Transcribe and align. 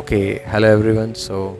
Okay, 0.00 0.38
hello 0.46 0.68
everyone. 0.72 1.14
So, 1.14 1.58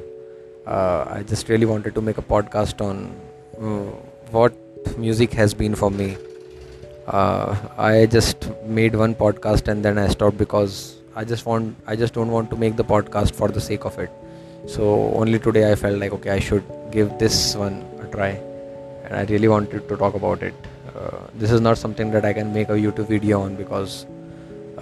uh, 0.67 1.05
I 1.07 1.23
just 1.23 1.51
really 1.51 1.67
wanted 1.67 1.95
to 1.95 2.01
make 2.01 2.17
a 2.17 2.23
podcast 2.23 2.81
on 2.81 3.15
uh, 3.61 3.91
what 4.31 4.55
music 4.97 5.35
has 5.35 5.53
been 5.53 5.75
for 5.75 5.91
me. 5.91 6.17
Uh, 7.07 7.55
I 7.77 8.07
just 8.07 8.49
made 8.65 8.95
one 8.95 9.15
podcast 9.15 9.69
and 9.69 9.85
then 9.85 9.99
I 9.99 10.09
stopped 10.09 10.39
because 10.39 10.97
I 11.15 11.25
just 11.25 11.45
want, 11.45 11.77
I 11.87 11.95
just 11.95 12.15
don't 12.15 12.31
want 12.31 12.49
to 12.49 12.57
make 12.57 12.77
the 12.77 12.85
podcast 12.85 13.35
for 13.35 13.49
the 13.49 13.61
sake 13.61 13.85
of 13.85 13.99
it. 13.99 14.11
So 14.67 15.13
only 15.15 15.39
today 15.39 15.71
I 15.71 15.75
felt 15.75 15.99
like 15.99 16.13
okay, 16.13 16.31
I 16.31 16.39
should 16.39 16.65
give 16.91 17.19
this 17.19 17.55
one 17.55 17.85
a 18.01 18.07
try, 18.07 18.31
and 19.05 19.15
I 19.15 19.25
really 19.25 19.49
wanted 19.49 19.87
to 19.91 19.97
talk 19.99 20.15
about 20.15 20.43
it. 20.43 20.55
Uh, 20.97 21.19
this 21.35 21.51
is 21.51 21.61
not 21.61 21.77
something 21.77 22.11
that 22.13 22.25
I 22.25 22.33
can 22.33 22.51
make 22.55 22.71
a 22.71 22.81
YouTube 22.87 23.09
video 23.09 23.43
on 23.43 23.57
because 23.57 24.07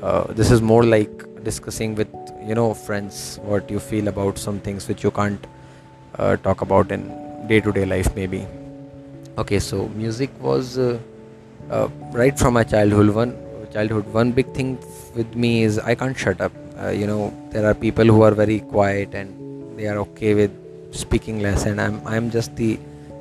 uh, 0.03 0.33
this 0.35 0.53
is 0.53 0.63
more 0.63 0.85
like 0.85 1.11
discussing 1.43 1.97
with 1.97 2.09
you 2.47 2.55
know 2.55 2.73
friends 2.75 3.39
what 3.43 3.71
you 3.71 3.79
feel 3.79 4.09
about 4.09 4.39
some 4.39 4.61
things 4.61 4.89
which 4.89 5.05
you 5.05 5.11
can't 5.11 5.47
uh, 6.19 6.37
talk 6.37 6.63
about 6.63 6.91
in 6.93 7.03
day-to-day 7.49 7.85
life 7.85 8.15
maybe. 8.15 8.47
Okay 9.39 9.59
so 9.59 9.89
music 9.89 10.31
was 10.41 10.79
uh, 10.79 10.99
uh, 11.71 11.89
right 12.13 12.39
from 12.39 12.55
my 12.55 12.65
childhood 12.65 13.15
one 13.15 13.37
childhood. 13.73 14.07
One 14.13 14.33
big 14.33 14.53
thing 14.53 14.79
with 15.15 15.35
me 15.35 15.63
is 15.63 15.79
i 15.79 15.95
can't 15.95 16.17
shut 16.17 16.41
up. 16.41 16.53
Uh, 16.83 16.89
you 16.89 17.07
know 17.07 17.33
there 17.51 17.67
are 17.67 17.75
people 17.75 18.05
who 18.05 18.23
are 18.23 18.33
very 18.33 18.61
quiet 18.61 19.15
and 19.15 19.79
they 19.79 19.87
are 19.87 19.99
okay 19.99 20.35
with 20.35 20.51
speaking 20.93 21.41
less 21.41 21.67
and 21.67 21.81
i'm 21.81 22.01
i'm 22.07 22.31
just 22.31 22.57
the 22.57 22.79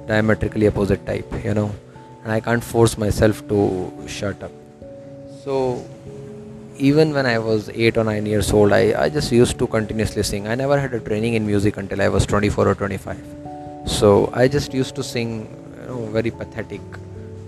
diametrically 0.07 0.67
opposite 0.67 1.05
type 1.05 1.31
you 1.43 1.53
know. 1.53 1.71
And 2.23 2.31
i 2.31 2.39
can't 2.39 2.63
force 2.63 2.97
myself 2.97 3.47
to 3.47 3.59
shut 4.07 4.43
up. 4.43 4.51
So 5.43 5.85
even 6.79 7.13
when 7.13 7.25
I 7.25 7.37
was 7.37 7.69
8 7.69 7.97
or 7.97 8.03
9 8.05 8.25
years 8.25 8.51
old, 8.51 8.71
I, 8.71 8.93
I 9.03 9.09
just 9.09 9.31
used 9.31 9.59
to 9.59 9.67
continuously 9.67 10.23
sing. 10.23 10.47
I 10.47 10.55
never 10.55 10.79
had 10.79 10.93
a 10.93 10.99
training 10.99 11.33
in 11.33 11.45
music 11.45 11.77
until 11.77 12.01
I 12.01 12.07
was 12.07 12.25
24 12.25 12.67
or 12.67 12.75
25. 12.75 13.17
So 13.85 14.29
I 14.33 14.47
just 14.47 14.73
used 14.73 14.95
to 14.95 15.03
sing, 15.03 15.29
you 15.81 15.87
know, 15.87 16.05
very 16.07 16.31
pathetic, 16.31 16.81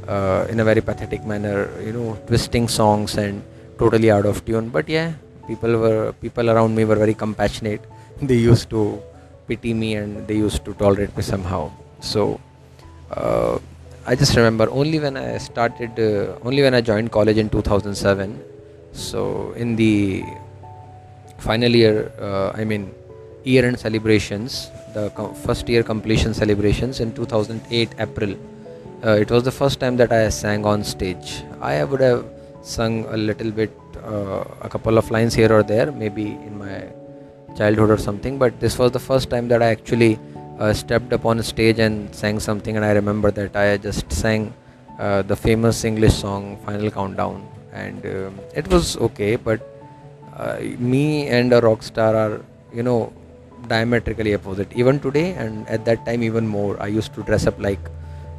uh, 0.08 0.45
in 0.50 0.59
a 0.59 0.64
very 0.66 0.81
pathetic 0.81 1.25
manner, 1.25 1.69
you 1.81 1.94
know, 1.94 2.19
twisting 2.28 2.67
songs 2.67 3.16
and 3.16 3.41
totally 3.78 4.11
out 4.11 4.25
of 4.25 4.44
tune. 4.45 4.69
But 4.69 4.89
yeah, 4.89 5.14
people 5.47 5.78
were 5.78 6.13
people 6.13 6.50
around 6.50 6.75
me 6.75 6.86
were 6.86 6.95
very 6.95 7.13
compassionate. 7.13 7.81
They 8.22 8.36
used 8.36 8.69
to 8.69 9.02
pity 9.47 9.73
me 9.73 9.95
and 9.95 10.28
they 10.28 10.36
used 10.36 10.63
to 10.66 10.73
tolerate 10.73 11.16
me 11.17 11.23
somehow. 11.23 11.72
So 12.02 12.39
uh, 13.11 13.58
I 14.06 14.16
just 14.16 14.36
remember 14.36 14.69
only 14.69 15.00
when 15.00 15.17
I 15.17 15.38
started, 15.38 16.00
uh, 16.00 16.38
only 16.44 16.61
when 16.61 16.73
I 16.73 16.81
joined 16.81 17.11
college 17.11 17.38
in 17.38 17.50
2007 17.50 18.50
so 18.94 19.53
in 19.53 19.75
the 19.75 20.23
final 21.38 21.70
year 21.70 22.11
uh, 22.20 22.52
i 22.56 22.64
mean 22.64 22.92
year 23.44 23.66
end 23.66 23.80
celebrations 23.80 24.70
the 24.94 25.09
first 25.45 25.67
year 25.70 25.84
completion 25.84 26.34
celebrations 26.34 27.00
in 27.00 27.14
2008 27.14 27.89
april 28.00 28.36
uh, 29.03 29.17
it 29.23 29.31
was 29.31 29.44
the 29.44 29.52
first 29.52 29.80
time 29.80 29.97
that 29.97 30.12
i 30.12 30.30
sang 30.30 30.64
on 30.64 30.84
stage. 30.84 31.44
I 31.59 31.84
would 31.84 32.02
have 32.02 32.23
sung 32.62 33.06
a 33.06 33.17
little 33.17 33.50
bit 33.50 33.72
uh, 34.03 34.44
a 34.62 34.69
couple 34.69 34.97
of 34.97 35.09
lines 35.09 35.34
here 35.34 35.52
or 35.52 35.64
there 35.64 35.92
maybe 35.92 36.25
in 36.47 36.58
my 36.58 36.84
childhood 37.58 37.89
or 37.89 37.97
something 37.97 38.38
but 38.38 38.59
this 38.59 38.78
was 38.78 38.92
the 38.92 39.00
first 39.00 39.30
time 39.30 39.47
that 39.47 39.62
i 39.62 39.69
actually 39.78 40.19
uh, 40.59 40.72
stepped 40.72 41.12
upon 41.12 41.39
a 41.39 41.44
stage 41.44 41.80
and 41.80 42.14
sang 42.16 42.39
something 42.39 42.75
and 42.78 42.86
i 42.86 42.92
remember 42.92 43.31
that 43.31 43.56
i 43.56 43.78
just 43.78 44.12
sang 44.12 44.53
uh, 45.00 45.22
the 45.23 45.36
famous 45.36 45.84
english 45.84 46.14
song 46.14 46.58
final 46.66 46.89
countdown 46.89 47.45
and 47.72 48.05
um, 48.05 48.39
it 48.53 48.67
was 48.67 48.97
okay 48.97 49.36
but 49.36 49.61
uh, 50.38 50.59
me 50.80 51.27
and 51.27 51.53
a 51.53 51.61
rock 51.61 51.83
star 51.83 52.16
are 52.16 52.41
you 52.73 52.83
know 52.83 53.13
diametrically 53.67 54.33
opposite. 54.33 54.72
Even 54.73 55.00
today 55.00 55.34
and 55.34 55.68
at 55.68 55.85
that 55.85 56.06
time 56.06 56.23
even 56.23 56.47
more 56.47 56.81
i 56.81 56.88
used 56.88 57.13
to 57.13 57.23
dress 57.23 57.47
up 57.47 57.59
like 57.59 57.79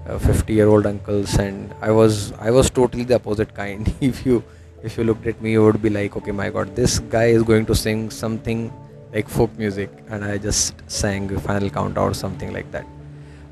uh, 0.08 0.18
50 0.18 0.52
year 0.52 0.68
old 0.68 0.86
uncles 0.86 1.38
and 1.38 1.72
i 1.80 1.90
was 1.90 2.32
i 2.40 2.50
was 2.50 2.70
totally 2.70 3.04
the 3.04 3.14
opposite 3.14 3.54
kind. 3.54 3.92
If 4.00 4.26
you 4.26 4.42
if 4.82 4.98
you 4.98 5.04
looked 5.04 5.26
at 5.26 5.40
me 5.40 5.52
you 5.52 5.64
would 5.64 5.80
be 5.80 5.90
like 5.90 6.16
okay 6.16 6.32
my 6.32 6.50
god 6.50 6.74
this 6.74 6.98
guy 6.98 7.26
is 7.26 7.42
going 7.42 7.66
to 7.66 7.74
sing 7.74 8.10
something 8.10 8.72
like 9.12 9.28
folk 9.28 9.56
music 9.58 9.90
and 10.08 10.24
i 10.24 10.38
just 10.38 10.74
sang 10.90 11.28
final 11.38 11.70
countdown 11.70 12.08
or 12.10 12.14
something 12.14 12.52
like 12.52 12.70
that. 12.72 12.86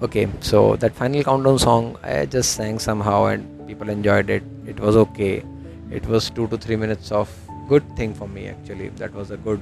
Okay 0.03 0.28
so 0.41 0.76
that 0.76 0.94
final 0.94 1.22
countdown 1.22 1.59
song 1.59 1.97
i 2.03 2.26
just 2.26 2.55
sang 2.55 2.78
somehow 2.78 3.26
and 3.26 3.47
people 3.69 3.88
enjoyed 3.88 4.31
it. 4.31 4.43
It 4.66 4.81
was 4.81 4.97
okay 4.97 5.44
it 5.91 6.06
was 6.06 6.31
two 6.31 6.47
to 6.49 6.56
three 6.56 6.77
minutes 6.77 7.11
of 7.12 7.28
good 7.69 7.84
thing 7.97 8.15
for 8.15 8.28
me 8.28 8.49
actually. 8.49 8.89
That 8.91 9.12
was 9.15 9.31
a 9.31 9.37
good 9.37 9.61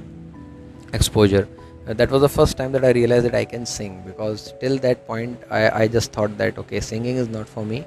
exposure. 0.93 1.47
Uh, 1.87 1.93
that 1.93 2.11
was 2.11 2.21
the 2.21 2.29
first 2.29 2.57
time 2.57 2.71
that 2.73 2.83
i 2.85 2.91
realized 2.91 3.25
that 3.25 3.35
i 3.35 3.45
can 3.45 3.65
sing 3.65 3.93
because 4.05 4.53
till 4.59 4.77
that 4.77 5.07
point 5.07 5.39
I, 5.49 5.83
I 5.83 5.87
just 5.87 6.11
thought 6.11 6.37
that 6.37 6.57
okay 6.59 6.79
singing 6.79 7.15
is 7.15 7.29
not 7.29 7.47
for 7.47 7.65
me. 7.65 7.85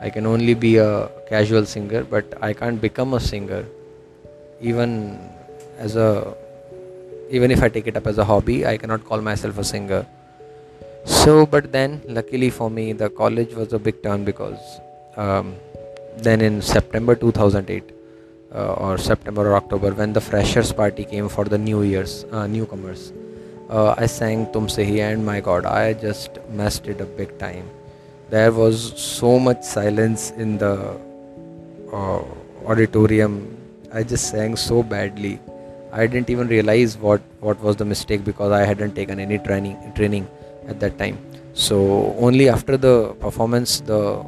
I 0.00 0.10
can 0.10 0.26
only 0.26 0.54
be 0.54 0.78
a 0.78 1.08
casual 1.28 1.64
singer 1.64 2.02
but 2.04 2.34
i 2.42 2.52
can't 2.52 2.80
become 2.80 3.14
a 3.14 3.20
singer 3.20 3.64
even 4.60 5.18
as 5.78 5.96
a 5.96 6.34
even 7.30 7.50
if 7.50 7.62
i 7.62 7.68
take 7.68 7.86
it 7.86 7.96
up 7.96 8.06
as 8.06 8.18
a 8.18 8.24
hobby 8.24 8.66
i 8.66 8.76
cannot 8.76 9.04
call 9.04 9.20
myself 9.20 9.58
a 9.58 9.64
singer. 9.64 10.04
So 11.04 11.46
but 11.46 11.70
then 11.70 12.02
luckily 12.08 12.50
for 12.50 12.68
me 12.70 12.92
the 12.92 13.10
college 13.10 13.54
was 13.54 13.72
a 13.72 13.78
big 13.78 14.02
turn 14.02 14.24
because 14.24 14.58
um, 15.16 15.54
then 16.16 16.40
in 16.40 16.62
September 16.62 17.14
2008 17.14 17.92
uh, 18.54 18.72
or 18.74 18.98
September 18.98 19.50
or 19.50 19.56
October 19.56 19.92
when 19.92 20.12
the 20.12 20.20
freshers 20.20 20.72
party 20.72 21.04
came 21.04 21.28
for 21.28 21.44
the 21.44 21.58
new 21.58 21.82
years 21.82 22.24
uh, 22.32 22.46
newcomers 22.46 23.12
uh, 23.68 23.94
I 23.98 24.06
sang 24.06 24.50
Tum 24.52 24.68
Se 24.68 24.84
Hi 24.84 25.10
and 25.10 25.24
my 25.26 25.40
god 25.40 25.66
I 25.66 25.92
just 25.94 26.38
messed 26.50 26.86
it 26.86 27.00
a 27.00 27.04
big 27.04 27.36
time. 27.38 27.68
There 28.30 28.52
was 28.52 28.92
so 29.00 29.38
much 29.38 29.62
silence 29.62 30.30
in 30.32 30.58
the 30.58 30.96
uh, 31.92 32.22
auditorium. 32.64 33.56
I 33.92 34.02
just 34.02 34.30
sang 34.30 34.56
so 34.56 34.82
badly. 34.82 35.40
I 35.92 36.06
didn't 36.06 36.30
even 36.30 36.48
realize 36.48 36.96
what 36.96 37.22
what 37.40 37.60
was 37.60 37.76
the 37.76 37.84
mistake 37.84 38.24
because 38.24 38.52
I 38.52 38.64
hadn't 38.64 38.94
taken 38.94 39.18
any 39.18 39.38
training 39.38 39.76
training 39.94 40.28
at 40.68 40.78
that 40.80 40.98
time. 40.98 41.18
So 41.54 42.14
only 42.18 42.48
after 42.48 42.76
the 42.76 43.14
performance 43.20 43.80
the 43.80 44.24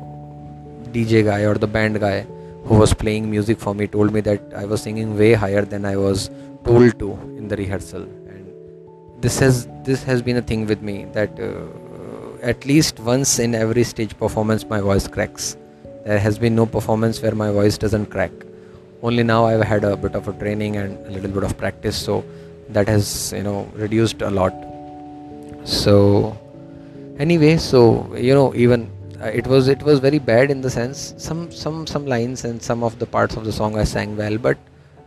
DJ 0.88 1.24
guy 1.24 1.40
or 1.42 1.54
the 1.54 1.66
band 1.66 2.00
guy 2.00 2.26
who 2.64 2.78
was 2.78 2.92
playing 2.92 3.30
music 3.30 3.58
for 3.58 3.74
me 3.74 3.86
told 3.86 4.12
me 4.12 4.20
that 4.20 4.42
I 4.54 4.64
was 4.64 4.82
singing 4.82 5.16
way 5.18 5.32
higher 5.32 5.62
than 5.62 5.84
I 5.84 5.96
was 5.96 6.30
told 6.64 6.98
to 6.98 7.12
in 7.36 7.48
the 7.48 7.56
rehearsal. 7.56 8.02
And 8.02 9.22
this 9.22 9.38
has 9.38 9.66
this 9.84 10.02
has 10.02 10.22
been 10.22 10.36
a 10.36 10.42
thing 10.42 10.66
with 10.66 10.82
me 10.82 11.06
that 11.12 11.38
uh, 11.40 11.66
at 12.42 12.66
least 12.66 13.00
once 13.00 13.38
in 13.38 13.54
every 13.54 13.84
stage 13.84 14.16
performance 14.18 14.68
my 14.68 14.80
voice 14.80 15.08
cracks. 15.08 15.56
There 16.04 16.18
has 16.18 16.38
been 16.38 16.54
no 16.54 16.66
performance 16.66 17.22
where 17.22 17.34
my 17.34 17.50
voice 17.50 17.78
doesn't 17.78 18.06
crack. 18.06 18.32
Only 19.02 19.22
now 19.22 19.44
I've 19.46 19.62
had 19.62 19.84
a 19.84 19.96
bit 19.96 20.14
of 20.14 20.28
a 20.28 20.32
training 20.32 20.76
and 20.76 21.06
a 21.06 21.10
little 21.10 21.30
bit 21.30 21.44
of 21.44 21.56
practice. 21.56 21.96
So 21.96 22.24
that 22.70 22.88
has 22.88 23.32
you 23.32 23.42
know 23.42 23.70
reduced 23.74 24.22
a 24.22 24.30
lot. 24.30 24.54
So 25.64 26.36
anyway 27.18 27.56
so 27.56 27.80
you 28.14 28.34
know 28.34 28.54
even 28.54 28.90
uh, 29.20 29.26
it 29.26 29.46
was 29.46 29.68
it 29.68 29.82
was 29.82 29.98
very 29.98 30.18
bad 30.18 30.50
in 30.50 30.60
the 30.60 30.70
sense 30.70 31.14
some 31.16 31.50
some 31.50 31.86
some 31.86 32.06
lines 32.06 32.44
and 32.44 32.62
some 32.62 32.84
of 32.88 32.98
the 32.98 33.06
parts 33.06 33.36
of 33.36 33.44
the 33.44 33.52
song 33.52 33.76
I 33.76 33.84
sang 33.84 34.16
well, 34.16 34.38
but 34.38 34.58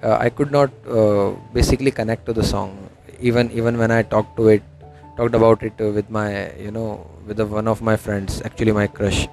uh, 0.04 0.18
I 0.20 0.30
could 0.30 0.52
not 0.52 0.72
uh, 0.88 1.32
basically 1.54 1.92
connect 1.92 2.26
to 2.26 2.34
the 2.34 2.44
song. 2.44 2.90
Even 3.20 3.52
even 3.52 3.78
when 3.78 3.92
I 3.92 4.02
talked 4.04 4.36
to 4.38 4.50
it, 4.50 4.64
talked 5.16 5.36
about 5.36 5.64
it 5.64 5.78
with 5.78 6.10
my 6.10 6.52
you 6.56 6.72
know 6.72 7.08
with 7.26 7.38
the, 7.38 7.46
one 7.46 7.68
of 7.68 7.82
my 7.82 7.96
friends, 7.96 8.42
actually 8.42 8.74
my 8.74 8.88
crush, 8.88 9.28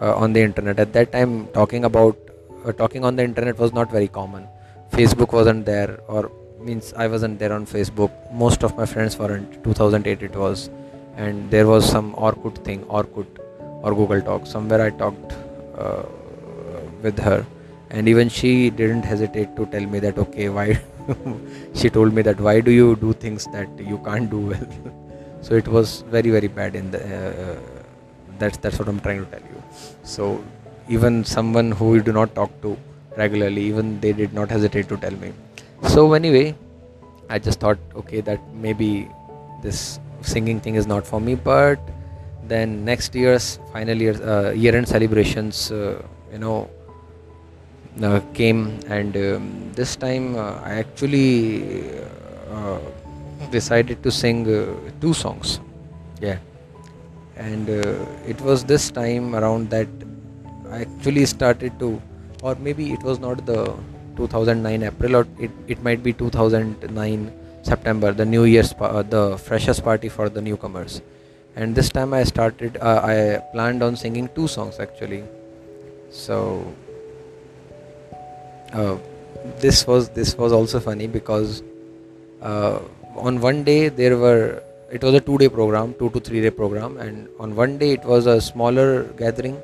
uh, 0.00 0.14
on 0.16 0.32
the 0.32 0.40
internet. 0.40 0.80
At 0.80 0.92
that 0.94 1.12
time, 1.12 1.46
talking 1.48 1.84
about 1.84 2.16
uh, 2.64 2.72
talking 2.72 3.04
on 3.04 3.14
the 3.14 3.22
internet 3.22 3.58
was 3.58 3.72
not 3.72 3.90
very 3.90 4.08
common. 4.08 4.48
Facebook 4.90 5.32
wasn't 5.32 5.64
there, 5.64 6.00
or 6.08 6.32
means 6.60 6.92
I 6.94 7.06
wasn't 7.06 7.38
there 7.38 7.52
on 7.52 7.66
Facebook. 7.66 8.10
Most 8.32 8.64
of 8.64 8.76
my 8.76 8.86
friends 8.86 9.16
weren't. 9.16 9.62
2008 9.62 10.22
it 10.22 10.34
was, 10.34 10.70
and 11.16 11.48
there 11.52 11.68
was 11.68 11.88
some 11.88 12.14
Orkut 12.14 12.64
thing, 12.64 12.84
Orkut 12.86 13.26
or 13.82 13.94
Google 13.94 14.20
Talk. 14.20 14.46
Somewhere 14.46 14.82
I 14.82 14.90
talked 14.90 15.32
uh, 15.76 16.02
with 17.02 17.18
her, 17.18 17.46
and 17.90 18.08
even 18.08 18.28
she 18.28 18.70
didn't 18.70 19.02
hesitate 19.02 19.56
to 19.56 19.66
tell 19.66 19.86
me 19.86 19.98
that 20.00 20.18
okay, 20.18 20.48
why? 20.48 20.80
she 21.74 21.88
told 21.88 22.12
me 22.12 22.22
that 22.22 22.40
why 22.40 22.60
do 22.60 22.70
you 22.70 22.96
do 22.96 23.12
things 23.12 23.46
that 23.46 23.68
you 23.78 23.98
can't 24.04 24.30
do 24.30 24.38
well? 24.38 24.68
so 25.40 25.54
it 25.54 25.66
was 25.66 26.02
very 26.02 26.30
very 26.30 26.48
bad 26.48 26.74
in 26.74 26.90
the. 26.90 27.02
Uh, 27.02 27.58
that's 28.38 28.56
that's 28.58 28.78
what 28.78 28.88
I'm 28.88 29.00
trying 29.00 29.24
to 29.24 29.30
tell 29.30 29.40
you. 29.40 29.62
So 30.02 30.44
even 30.88 31.24
someone 31.24 31.72
who 31.72 31.90
we 31.90 32.00
do 32.00 32.12
not 32.12 32.34
talk 32.34 32.50
to 32.62 32.76
regularly, 33.16 33.62
even 33.62 34.00
they 34.00 34.12
did 34.12 34.32
not 34.32 34.50
hesitate 34.50 34.88
to 34.88 34.96
tell 34.96 35.12
me. 35.12 35.32
So 35.88 36.12
anyway, 36.12 36.54
I 37.28 37.38
just 37.38 37.60
thought 37.60 37.78
okay 37.94 38.20
that 38.22 38.40
maybe 38.54 39.08
this 39.62 40.00
singing 40.22 40.60
thing 40.60 40.74
is 40.74 40.86
not 40.86 41.06
for 41.06 41.20
me, 41.20 41.34
but 41.34 41.78
then 42.48 42.84
next 42.84 43.14
year's 43.14 43.58
final 43.72 43.96
year 43.96 44.16
uh, 44.32 44.50
year 44.50 44.74
end 44.76 44.88
celebrations 44.88 45.70
uh, 45.70 46.02
you 46.32 46.38
know 46.38 46.68
uh, 48.02 48.20
came 48.32 48.78
and 48.88 49.16
um, 49.16 49.72
this 49.74 49.96
time 49.96 50.36
uh, 50.36 50.60
i 50.64 50.74
actually 50.84 51.82
uh, 52.50 52.78
decided 53.50 54.02
to 54.02 54.10
sing 54.10 54.46
uh, 54.48 54.66
two 55.00 55.14
songs. 55.14 55.60
Yeah, 56.20 56.38
and 57.36 57.68
it 58.26 58.40
was 58.40 58.64
this 58.64 58.90
time 58.90 59.34
around 59.34 59.70
that 59.70 59.88
I 60.70 60.80
actually 60.82 61.24
started 61.26 61.78
to, 61.78 62.00
or 62.42 62.56
maybe 62.56 62.92
it 62.92 63.02
was 63.02 63.18
not 63.18 63.46
the 63.46 63.74
2009 64.16 64.82
April, 64.82 65.16
or 65.16 65.26
it, 65.38 65.50
it 65.68 65.82
might 65.82 66.02
be 66.02 66.12
2009 66.12 67.32
September, 67.62 68.12
the 68.12 68.24
New 68.24 68.44
Year's, 68.44 68.70
the 68.70 69.40
freshers 69.42 69.80
party 69.80 70.08
for 70.08 70.28
the 70.28 70.42
newcomers. 70.42 71.00
And 71.58 71.74
this 71.74 71.88
time 71.88 72.14
I 72.14 72.22
started, 72.22 72.76
uh, 72.80 73.00
I 73.12 73.42
planned 73.52 73.82
on 73.82 73.96
singing 73.96 74.28
two 74.34 74.46
songs 74.46 74.78
actually. 74.78 75.24
So 76.08 76.72
uh, 78.72 78.96
this 79.58 79.84
was 79.84 80.08
this 80.10 80.36
was 80.38 80.52
also 80.52 80.78
funny 80.78 81.08
because 81.08 81.62
uh, 82.42 82.78
on 83.16 83.40
one 83.40 83.64
day 83.64 83.88
there 83.88 84.16
were 84.16 84.62
it 84.92 85.02
was 85.02 85.14
a 85.14 85.20
two 85.20 85.38
day 85.38 85.48
program 85.48 85.94
two 85.94 86.10
to 86.10 86.20
three 86.20 86.40
day 86.40 86.50
program. 86.50 86.96
And 86.96 87.26
on 87.40 87.56
one 87.56 87.76
day 87.76 87.90
it 87.94 88.04
was 88.04 88.26
a 88.26 88.40
smaller 88.40 89.02
gathering 89.22 89.56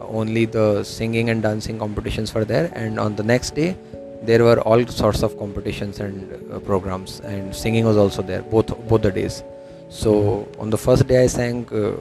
uh, 0.00 0.08
only 0.08 0.44
the 0.44 0.82
singing 0.82 1.30
and 1.30 1.40
dancing 1.40 1.78
competitions 1.78 2.34
were 2.34 2.44
there. 2.44 2.72
And 2.74 2.98
on 2.98 3.14
the 3.14 3.22
next 3.22 3.54
day 3.54 3.76
there 4.22 4.42
were 4.42 4.58
all 4.62 4.84
sorts 4.88 5.22
of 5.22 5.38
competitions 5.38 6.00
and 6.00 6.52
uh, 6.52 6.58
programs. 6.58 7.20
And 7.20 7.54
singing 7.54 7.84
was 7.84 7.96
also 7.96 8.22
there 8.22 8.42
both 8.42 8.76
both 8.88 9.02
the 9.02 9.12
days 9.12 9.44
so 9.88 10.46
on 10.58 10.70
the 10.70 10.78
first 10.78 11.06
day 11.06 11.22
i 11.24 11.26
sang 11.26 11.66
uh, 11.72 11.92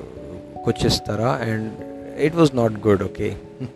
and 1.50 1.84
it 2.18 2.34
was 2.34 2.54
not 2.54 2.82
good 2.82 3.02
okay? 3.02 3.38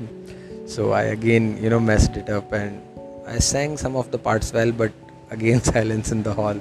So 0.65 0.91
i 0.93 1.03
again 1.03 1.57
you 1.61 1.69
know 1.69 1.79
messed 1.79 2.15
it 2.15 2.29
up 2.29 2.51
and 2.53 2.81
i 3.27 3.39
sang 3.39 3.77
some 3.77 3.95
of 3.95 4.11
the 4.11 4.17
parts 4.17 4.53
well 4.53 4.71
but 4.71 4.91
again 5.29 5.61
silence 5.73 6.11
in 6.11 6.23
the 6.23 6.33
hall. 6.33 6.57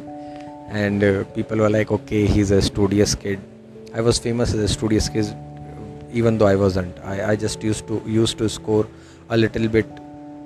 And 0.68 1.02
uh, 1.02 1.24
people 1.36 1.58
were 1.58 1.70
like 1.70 1.90
okay 1.90 2.26
he's 2.26 2.50
a 2.52 2.62
studious 2.62 3.14
kid. 3.14 3.40
I 3.92 4.00
was 4.00 4.18
famous 4.18 4.54
as 4.54 4.60
a 4.60 4.68
studious 4.68 5.08
kid 5.08 5.36
even 6.12 6.38
though 6.38 6.46
i 6.46 6.56
wasn't. 6.56 6.98
I, 7.00 7.32
I 7.32 7.36
just 7.36 7.62
used 7.62 7.86
to 7.88 8.02
used 8.04 8.38
to 8.38 8.48
score 8.48 8.86
a 9.28 9.36
little 9.36 9.68
bit 9.68 9.86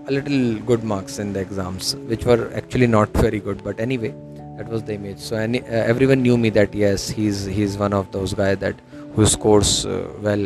a 0.07 0.13
little 0.13 0.59
good 0.71 0.85
marks 0.85 1.19
in 1.19 1.33
the 1.33 1.41
exams 1.41 1.97
which 2.13 2.25
were 2.25 2.51
actually 2.55 2.87
not 2.87 3.09
very 3.27 3.41
good 3.41 3.65
but 3.65 3.81
anyway 3.81 4.15
that 4.57 4.69
was 4.69 4.83
the 4.85 4.95
image. 4.95 5.19
So 5.19 5.37
any, 5.37 5.61
uh, 5.63 5.93
everyone 5.93 6.23
knew 6.23 6.37
me 6.37 6.51
that 6.51 6.75
yes 6.75 7.09
he's 7.09 7.45
he's 7.45 7.77
one 7.77 7.93
of 7.93 8.11
those 8.13 8.35
guys 8.35 8.59
that 8.59 8.77
who 9.15 9.27
scores 9.27 9.87
uh, 9.87 10.09
well 10.21 10.45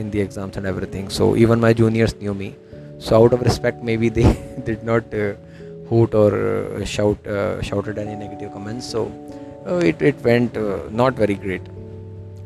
in 0.00 0.10
the 0.10 0.20
exams 0.20 0.56
and 0.56 0.66
everything. 0.66 1.08
So 1.08 1.36
even 1.36 1.60
my 1.60 1.72
juniors 1.72 2.14
knew 2.16 2.34
me. 2.34 2.54
So 2.98 3.22
out 3.22 3.32
of 3.32 3.40
respect 3.42 3.82
maybe 3.82 4.08
they 4.08 4.28
did 4.64 4.84
not 4.84 5.12
uh, 5.12 5.34
hoot 5.88 6.14
or 6.14 6.30
uh, 6.32 6.84
shout 6.84 7.26
uh, 7.26 7.60
shouted 7.62 7.98
any 7.98 8.14
negative 8.14 8.52
comments. 8.52 8.86
So 8.88 9.10
uh, 9.66 9.76
it, 9.76 10.00
it 10.00 10.16
went 10.22 10.54
not 10.92 11.14
very 11.14 11.34
great. 11.34 11.62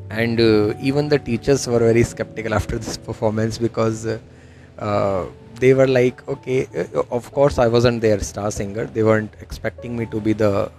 And 0.08 0.40
even 0.80 1.08
the 1.08 1.18
teachers 1.18 1.66
were 1.66 1.80
very 1.80 2.02
skeptical 2.04 2.54
after 2.60 2.78
this 2.78 2.96
performance 2.96 3.58
because 3.58 4.04
they 5.58 5.72
were 5.72 5.86
like 5.88 6.18
okay 6.28 6.68
of 7.10 7.32
course 7.32 7.56
i 7.58 7.66
wasn't 7.66 8.00
their 8.00 8.20
star 8.20 8.50
singer. 8.50 8.84
They 8.84 9.02
weren't 9.02 9.32
expecting 9.40 9.96
me 9.96 10.06
to 10.06 10.20
be 10.20 10.32
the 10.32 10.70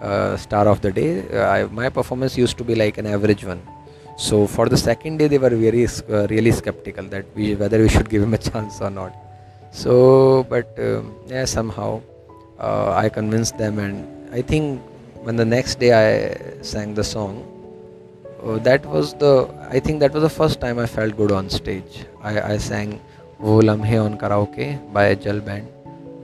uh, 0.00 0.36
star 0.36 0.66
of 0.68 0.80
the 0.80 0.92
day 0.92 1.10
uh, 1.28 1.46
I, 1.56 1.64
my 1.64 1.88
performance 1.88 2.36
used 2.36 2.58
to 2.58 2.64
be 2.64 2.74
like 2.74 2.98
an 2.98 3.06
average 3.06 3.44
one 3.44 3.62
so 4.16 4.46
for 4.46 4.68
the 4.68 4.76
second 4.76 5.18
day 5.18 5.28
they 5.28 5.38
were 5.38 5.50
very 5.50 5.86
uh, 5.86 6.26
really 6.28 6.52
skeptical 6.52 7.04
that 7.04 7.26
we 7.34 7.54
whether 7.54 7.78
we 7.80 7.88
should 7.88 8.08
give 8.08 8.22
him 8.22 8.34
a 8.34 8.38
chance 8.50 8.80
or 8.80 8.90
not 8.90 9.12
so 9.72 10.44
but 10.54 10.66
um, 10.78 11.14
yeah 11.26 11.44
somehow 11.44 12.00
uh, 12.60 12.92
I 12.94 13.08
convinced 13.08 13.56
them, 13.58 13.78
and 13.78 14.06
I 14.34 14.42
think 14.42 14.82
when 15.22 15.36
the 15.36 15.44
next 15.44 15.78
day 15.80 15.92
I 15.92 16.62
sang 16.62 16.94
the 16.94 17.04
song, 17.04 17.46
uh, 18.44 18.58
that 18.58 18.84
was 18.84 19.14
the 19.14 19.48
I 19.70 19.80
think 19.80 20.00
that 20.00 20.12
was 20.12 20.22
the 20.22 20.30
first 20.30 20.60
time 20.60 20.78
I 20.78 20.86
felt 20.86 21.16
good 21.16 21.32
on 21.32 21.48
stage. 21.48 22.04
I, 22.22 22.52
I 22.52 22.56
sang 22.58 23.00
Wo 23.38 23.60
Lamhe 23.60 24.04
on 24.04 24.18
karaoke 24.18 24.68
by 24.92 25.04
a 25.06 25.16
Jal 25.16 25.40
Band, 25.40 25.68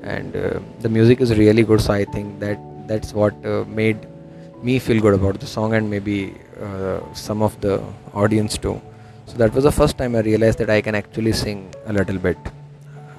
and 0.02 0.36
uh, 0.36 0.60
the 0.80 0.88
music 0.88 1.20
is 1.20 1.36
really 1.38 1.62
good. 1.62 1.80
So 1.80 1.94
I 1.94 2.04
think 2.04 2.38
that 2.40 2.58
that's 2.86 3.12
what 3.12 3.34
uh, 3.44 3.64
made 3.66 4.06
me 4.62 4.78
feel 4.78 5.00
good 5.00 5.14
about 5.14 5.40
the 5.40 5.46
song, 5.46 5.74
and 5.74 5.90
maybe 5.90 6.34
uh, 6.60 7.00
some 7.14 7.42
of 7.42 7.60
the 7.60 7.82
audience 8.14 8.56
too. 8.58 8.80
So 9.26 9.36
that 9.38 9.52
was 9.52 9.64
the 9.64 9.72
first 9.72 9.98
time 9.98 10.14
I 10.14 10.20
realized 10.20 10.58
that 10.58 10.70
I 10.70 10.80
can 10.80 10.94
actually 10.94 11.32
sing 11.32 11.74
a 11.86 11.92
little 11.92 12.18
bit. 12.18 12.38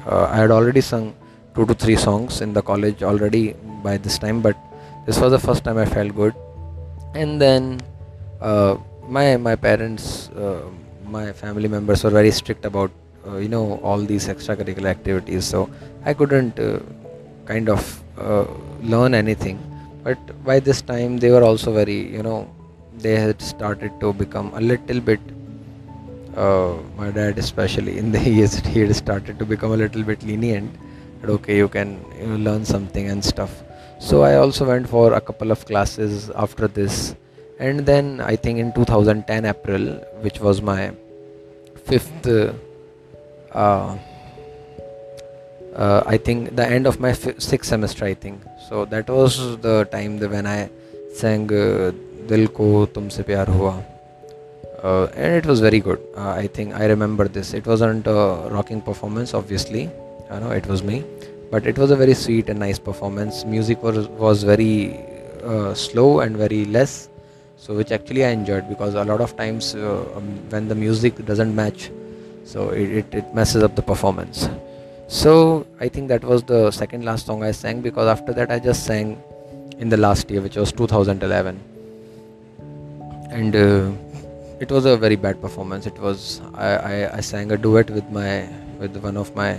Uh, 0.06 0.28
I 0.31 0.38
had 0.38 0.52
already 0.52 0.81
sung 0.81 1.14
two 1.58 1.66
to 1.66 1.74
three 1.74 1.96
songs 1.96 2.42
in 2.42 2.54
the 2.54 2.62
college 2.62 3.02
already 3.02 3.54
by 3.86 3.98
this 3.98 4.18
time 4.24 4.42
but 4.42 4.56
this 5.08 5.19
was 5.22 5.31
the 5.36 5.40
first 5.46 5.64
time 5.68 5.78
i 5.84 5.86
felt 5.86 6.13
good 6.16 6.36
and 7.16 7.42
then 7.42 7.63
uh, 8.42 8.78
my 9.16 9.25
my 9.48 9.56
parents 9.56 10.30
uh, 10.30 10.62
my 11.16 11.25
family 11.42 11.70
members 11.75 12.04
were 12.04 12.13
very 12.20 12.31
strict 12.40 12.63
about 12.72 12.92
uh, 13.28 13.38
you 13.38 13.50
know 13.56 13.80
all 13.81 14.02
these 14.12 14.28
extracurricular 14.34 14.92
activities 14.98 15.46
so 15.54 15.70
i 16.06 16.13
couldn't 16.13 16.62
kind 17.52 17.70
of 17.75 17.81
uh, 18.19 18.46
learn 18.81 19.14
anything. 19.14 19.60
But 20.04 20.44
by 20.44 20.60
this 20.60 20.81
time 20.81 21.18
they 21.18 21.31
were 21.31 21.44
also 21.44 21.74
very 21.74 22.00
you 22.18 22.24
know 22.24 22.50
they 22.98 23.16
had 23.16 23.42
started 23.42 23.92
to 24.00 24.14
become 24.14 24.52
a 24.54 24.62
little 24.62 25.00
bit 25.00 25.19
uh, 26.36 26.75
my 26.98 27.12
dad 27.12 27.38
especially 27.38 27.98
in 27.98 28.12
the 28.12 28.19
years 28.38 28.58
he 28.60 28.80
had 28.81 28.96
started 28.96 29.38
to 29.40 29.46
become 29.46 29.72
a 29.72 29.78
little 29.78 30.04
bit 30.04 30.24
lenient 30.24 30.74
okay 31.25 31.58
you 31.58 31.68
can 31.68 32.00
you 32.19 32.28
know, 32.28 32.36
learn 32.38 32.64
something 32.66 33.10
and 33.10 33.24
stuff. 33.24 33.64
So 34.00 34.22
i 34.24 34.36
also 34.36 34.66
went 34.66 34.88
for 34.88 35.13
a 35.13 35.22
couple 35.22 35.52
of 35.52 35.66
classes 35.66 36.30
after 36.36 36.68
this. 36.68 37.16
And 37.60 37.88
then 37.88 38.22
i 38.22 38.36
think 38.36 38.60
in 38.60 38.72
2010 38.74 39.46
april 39.46 39.86
which 40.22 40.40
was 40.40 40.62
my 40.62 40.92
fifth 41.86 42.28
uh, 43.52 43.98
uh, 45.83 46.01
i 46.13 46.18
think 46.18 46.56
the 46.59 46.68
end 46.77 46.85
of 46.91 47.00
my 47.00 47.12
f- 47.12 47.39
sixth 47.39 47.69
semester 47.69 48.06
i 48.06 48.13
think. 48.13 48.41
So 48.68 48.85
that 48.85 49.09
was 49.09 49.57
the 49.68 49.85
time 49.95 50.19
when 50.19 50.45
i 50.45 50.69
sang 51.13 51.45
uh, 51.53 51.91
dil 52.29 52.47
ko 52.57 52.85
tumse 52.85 53.21
pyar 53.29 53.47
hua. 53.57 53.75
Uh, 54.83 55.06
and 55.15 55.33
it 55.39 55.45
was 55.51 55.59
very 55.68 55.79
good. 55.79 56.00
Uh, 56.15 56.33
i 56.44 56.47
think 56.47 56.74
i 56.81 56.85
remember 56.85 57.27
this. 57.27 57.53
It 57.53 57.65
wasn't 57.65 58.07
a 58.07 58.21
rocking 58.57 58.81
performance 58.81 59.33
obviously. 59.33 59.89
I 60.29 60.39
know 60.39 60.51
it 60.51 60.68
was 60.68 60.83
me, 60.83 61.03
but 61.51 61.65
it 61.65 61.77
was 61.77 61.91
a 61.91 61.96
very 61.96 62.13
sweet 62.13 62.50
and 62.50 62.60
nice 62.60 62.79
performance. 62.89 63.46
Music 63.46 63.81
was 63.81 64.07
was 64.25 64.43
very 64.43 65.00
uh, 65.43 65.74
slow 65.74 66.19
and 66.19 66.36
very 66.46 66.65
less, 66.77 67.10
so 67.55 67.74
which 67.74 67.91
actually 67.98 68.25
I 68.29 68.31
enjoyed 68.39 68.67
because 68.69 68.96
a 69.03 69.05
lot 69.12 69.22
of 69.22 69.36
times 69.38 69.74
uh, 69.75 70.05
um, 70.15 70.27
when 70.50 70.67
the 70.67 70.75
music 70.75 71.25
doesn't 71.25 71.55
match, 71.55 71.89
so 72.43 72.69
it, 72.69 72.89
it, 73.01 73.13
it 73.22 73.34
messes 73.34 73.63
up 73.63 73.75
the 73.75 73.81
performance. 73.81 74.50
So 75.08 75.66
I 75.80 75.88
think 75.88 76.10
that 76.10 76.24
was 76.24 76.44
the 76.44 76.70
second 76.72 77.06
last 77.06 77.26
song 77.26 77.42
I 77.42 77.52
sang 77.52 77.80
because 77.82 78.08
after 78.08 78.34
that 78.34 78.52
I 78.52 78.60
just 78.60 78.86
sang 78.86 79.22
in 79.80 79.88
the 79.88 79.96
last 79.96 80.30
year, 80.30 80.42
which 80.42 80.58
was 80.58 80.74
2011, 80.74 81.60
and 83.32 83.56
uh, 83.56 83.92
it 84.60 84.70
was 84.70 84.84
a 84.84 84.98
very 84.98 85.16
bad 85.16 85.40
performance. 85.42 85.86
It 85.86 85.98
was 85.98 86.42
I, 86.54 86.68
I, 86.68 87.18
I 87.18 87.20
sang 87.22 87.54
a 87.54 87.58
duet 87.58 87.90
with 87.90 88.10
my 88.10 88.50
with 88.80 88.98
one 88.98 89.16
of 89.16 89.34
my 89.34 89.58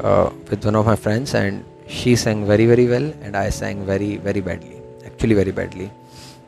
uh, 0.00 0.30
with 0.48 0.64
one 0.64 0.76
of 0.76 0.86
my 0.86 0.96
friends 0.96 1.34
and 1.34 1.62
she 1.86 2.16
sang 2.16 2.46
very 2.46 2.66
very 2.66 2.86
well 2.86 3.12
and 3.22 3.34
i 3.36 3.48
sang 3.48 3.84
very 3.86 4.16
very 4.18 4.40
badly 4.40 4.80
actually 5.04 5.34
very 5.34 5.50
badly. 5.52 5.90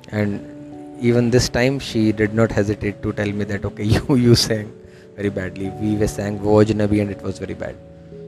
And 0.09 0.97
even 1.01 1.31
this 1.31 1.49
time 1.49 1.79
she 1.79 2.13
did 2.13 2.35
not 2.35 2.51
hesitate 2.51 3.03
to 3.03 3.13
tell 3.13 3.31
me 3.31 3.45
that 3.45 3.65
okay 3.65 3.85
you 3.95 4.17
you 4.17 4.35
sang 4.35 4.73
very 5.17 5.29
badly. 5.29 5.71
We 5.81 5.97
were 5.97 6.09
sang 6.09 6.39
Vojnabi 6.39 7.03
and 7.03 7.11
it 7.11 7.23
was 7.23 7.39
very 7.39 7.55
bad 7.55 7.77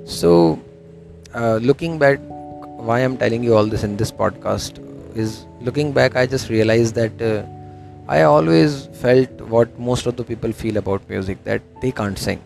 so 0.04 0.59
uh, 1.35 1.56
looking 1.56 1.99
back 1.99 2.18
why 2.88 3.00
i'm 3.00 3.16
telling 3.16 3.42
you 3.42 3.54
all 3.56 3.66
this 3.66 3.85
in 3.85 3.97
this 3.97 4.11
podcast 4.11 4.78
is 5.16 5.47
looking 5.61 5.92
back 5.92 6.16
i 6.16 6.26
just 6.26 6.49
realized 6.50 6.94
that 6.94 7.23
uh, 7.23 7.42
i 8.09 8.23
always 8.23 8.87
felt 9.04 9.30
what 9.42 9.78
most 9.78 10.06
of 10.06 10.16
the 10.16 10.25
people 10.25 10.52
feel 10.52 10.76
about 10.76 11.09
music 11.09 11.42
that 11.44 11.62
they 11.80 11.92
can't 11.92 12.18
sing. 12.18 12.40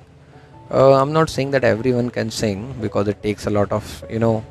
Uh, 0.71 0.95
i'm 1.01 1.13
not 1.13 1.31
saying 1.31 1.51
that 1.53 1.65
everyone 1.65 2.11
can 2.11 2.31
sing 2.31 2.75
because 2.81 3.09
it 3.09 3.23
takes 3.23 3.47
a 3.47 3.51
lot 3.51 3.71
of 3.73 4.05
you 4.11 4.19
know 4.19 4.45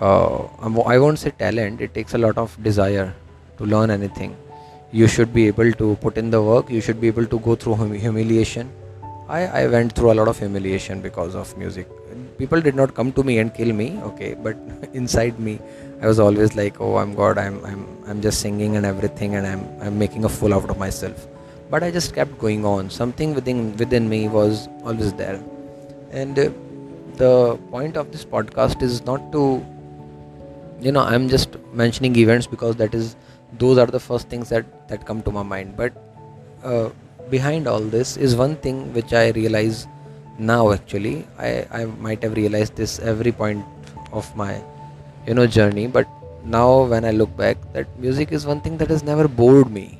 uh, 0.00 0.38
i 0.86 0.98
won't 0.98 1.18
say 1.18 1.30
talent 1.30 1.80
it 1.80 1.94
takes 1.94 2.14
a 2.14 2.18
lot 2.18 2.36
of 2.38 2.56
desire 2.62 3.14
to 3.58 3.66
learn 3.66 3.90
anything. 3.90 4.34
You 4.90 5.06
should 5.06 5.34
be 5.34 5.46
able 5.46 5.70
to 5.72 5.96
put 5.96 6.16
in 6.16 6.30
the 6.30 6.42
work 6.42 6.70
you 6.70 6.80
should 6.80 7.00
be 7.00 7.08
able 7.08 7.26
to 7.26 7.38
go 7.38 7.54
through 7.54 7.74
hum- 7.74 7.92
humiliation. 7.92 8.70
I, 9.28 9.46
I 9.46 9.66
went 9.68 9.92
through 9.92 10.12
a 10.12 10.14
lot 10.14 10.28
of 10.28 10.38
humiliation 10.38 11.00
because 11.02 11.34
of 11.34 11.56
music 11.58 11.86
people 12.40 12.60
did 12.66 12.76
not 12.80 12.94
come 12.98 13.12
to 13.18 13.22
me 13.28 13.38
and 13.42 13.54
kill 13.58 13.72
me 13.80 13.88
okay 14.10 14.30
but 14.46 14.56
inside 15.00 15.38
me 15.48 15.54
i 16.02 16.06
was 16.10 16.20
always 16.26 16.54
like 16.60 16.80
oh 16.86 16.96
i'm 17.02 17.14
god 17.20 17.38
i'm 17.44 17.58
i'm 17.70 17.82
i'm 18.08 18.20
just 18.26 18.40
singing 18.46 18.76
and 18.78 18.86
everything 18.92 19.34
and 19.40 19.46
i'm 19.52 19.62
i'm 19.80 19.98
making 20.04 20.24
a 20.24 20.28
fool 20.28 20.54
out 20.54 20.70
of 20.74 20.78
myself. 20.78 21.26
But 21.72 21.84
i 21.86 21.90
just 21.96 22.14
kept 22.14 22.36
going 22.38 22.64
on. 22.68 22.90
Something 22.90 23.34
within 23.34 23.58
within 23.80 24.08
me 24.12 24.16
was 24.36 24.68
always 24.84 25.12
there. 25.12 25.36
And 26.10 26.40
uh, 26.44 26.46
the 27.20 27.56
point 27.74 27.96
of 28.00 28.10
this 28.14 28.24
podcast 28.24 28.82
is 28.86 29.04
not 29.10 29.30
to 29.34 29.42
you 30.86 30.92
know 30.96 31.04
i'm 31.12 31.28
just 31.34 31.56
mentioning 31.80 32.16
events 32.22 32.46
because 32.54 32.74
that 32.82 32.94
is 33.00 33.14
those 33.62 33.78
are 33.82 33.86
the 33.98 34.00
first 34.08 34.28
things 34.34 34.48
that 34.54 34.66
that 34.88 35.06
come 35.12 35.22
to 35.28 35.36
my 35.38 35.44
mind. 35.52 35.76
But 35.76 35.92
uh, 36.64 36.90
behind 37.36 37.68
all 37.68 37.88
this 37.96 38.16
is 38.28 38.36
one 38.44 38.56
thing 38.66 38.78
which 38.98 39.12
i 39.22 39.24
realize 39.40 39.86
now 40.40 40.72
actually 40.72 41.26
i 41.38 41.66
i 41.78 41.84
might 41.84 42.22
have 42.22 42.34
realized 42.34 42.74
this 42.76 42.98
every 43.00 43.30
point 43.30 43.64
of 44.12 44.34
my 44.34 44.52
you 45.26 45.34
know 45.34 45.46
journey 45.46 45.86
but 45.86 46.08
now 46.44 46.84
when 46.84 47.04
i 47.04 47.10
look 47.10 47.36
back 47.36 47.58
that 47.74 47.86
music 47.98 48.32
is 48.32 48.46
one 48.46 48.60
thing 48.60 48.78
that 48.78 48.88
has 48.88 49.02
never 49.02 49.28
bored 49.28 49.70
me. 49.70 49.98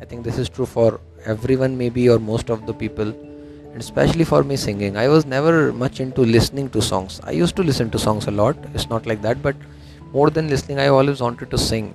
I 0.00 0.06
think 0.06 0.24
this 0.24 0.38
is 0.38 0.48
true 0.48 0.64
for 0.64 1.00
everyone 1.26 1.76
maybe 1.76 2.08
or 2.08 2.18
most 2.18 2.48
of 2.48 2.66
the 2.66 2.72
people 2.72 3.08
and 3.08 3.76
especially 3.76 4.24
for 4.24 4.42
me 4.42 4.56
singing. 4.56 4.96
I 4.96 5.08
was 5.08 5.26
never 5.26 5.72
much 5.72 6.00
into 6.00 6.22
listening 6.22 6.70
to 6.70 6.80
songs. 6.80 7.20
I 7.24 7.32
used 7.32 7.54
to 7.56 7.62
listen 7.62 7.90
to 7.90 7.98
songs 7.98 8.26
a 8.26 8.30
lot. 8.30 8.56
It's 8.74 8.88
not 8.88 9.04
like 9.04 9.20
that 9.20 9.42
but 9.42 9.54
more 10.12 10.30
than 10.30 10.48
listening 10.48 10.78
i 10.78 10.88
always 10.88 11.20
wanted 11.20 11.50
to 11.50 11.58
sing. 11.58 11.94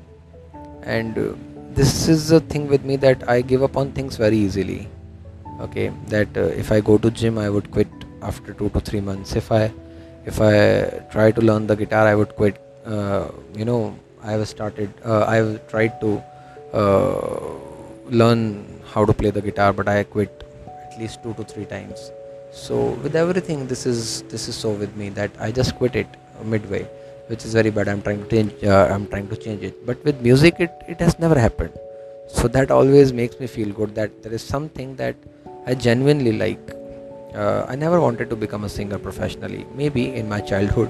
And 0.84 1.18
uh, 1.18 1.34
this 1.74 2.08
is 2.08 2.32
a 2.32 2.40
thing 2.40 2.68
with 2.68 2.86
me 2.86 2.96
that 2.98 3.28
i 3.28 3.42
give 3.42 3.64
up 3.64 3.76
on 3.76 3.92
things 3.92 4.18
very 4.18 4.38
easily 4.38 4.88
okay 5.62 5.92
that 6.08 6.38
uh, 6.38 6.42
if 6.64 6.72
i 6.72 6.80
go 6.80 6.98
to 6.98 7.12
gym 7.12 7.38
i 7.38 7.50
would 7.50 7.70
quit 7.72 7.88
after 8.22 8.54
2 8.54 8.70
to 8.70 8.80
3 8.80 9.02
months. 9.02 9.36
If 9.36 9.52
i 9.52 9.72
if 10.26 10.42
i 10.42 10.54
try 11.12 11.32
to 11.32 11.42
learn 11.42 11.68
the 11.68 11.76
guitar 11.76 12.08
i 12.08 12.16
would 12.16 12.36
quit 12.36 12.58
uh, 12.86 13.28
you 13.56 13.66
know 13.66 13.96
i 14.24 14.32
have 14.32 14.48
started 14.48 14.90
uh, 15.06 15.24
i 15.28 15.36
have 15.36 15.68
tried 15.68 16.00
to 16.02 16.22
learn 18.10 18.42
how 18.94 19.06
to 19.06 19.14
play 19.14 19.32
the 19.32 19.42
guitar 19.42 19.72
but 19.74 19.88
i 19.88 20.04
quit 20.04 20.44
at 20.68 21.00
least 21.00 21.24
2 21.24 21.34
to 21.36 21.44
3 21.44 21.66
times. 21.66 22.12
So 22.52 22.76
with 23.04 23.16
everything 23.16 23.68
this 23.68 23.86
is 23.86 24.22
this 24.34 24.48
is 24.48 24.56
so 24.56 24.70
with 24.72 24.96
me 24.96 25.10
that 25.20 25.32
i 25.46 25.52
just 25.52 25.76
quit 25.80 25.96
it 26.02 26.08
midway 26.44 26.84
which 27.28 27.44
is 27.46 27.54
very 27.54 27.72
bad. 27.72 27.88
I'm 27.88 28.02
trying 28.02 28.22
to 28.24 28.30
change 28.34 28.64
uh, 28.64 28.88
i'm 28.94 29.08
trying 29.08 29.28
to 29.30 29.38
change 29.46 29.64
it. 29.64 29.86
But 29.86 30.04
with 30.04 30.22
music 30.22 30.60
it, 30.60 30.72
it 30.88 31.00
has 31.00 31.18
never 31.20 31.38
happened. 31.38 31.74
So 32.28 32.48
that 32.48 32.72
always 32.72 33.14
makes 33.14 33.40
me 33.40 33.48
feel 33.48 33.72
good 33.80 33.96
that 33.96 34.12
there 34.24 34.34
is 34.34 34.44
something 34.44 34.96
that 34.96 35.16
i 35.68 35.74
genuinely 35.74 36.34
like 36.44 36.66
uh, 37.42 37.66
i 37.68 37.76
never 37.76 38.00
wanted 38.06 38.30
to 38.30 38.36
become 38.36 38.64
a 38.64 38.70
singer 38.70 39.00
professionally. 39.00 39.66
Maybe 39.76 40.16
in 40.16 40.30
my 40.30 40.40
childhood 40.40 40.90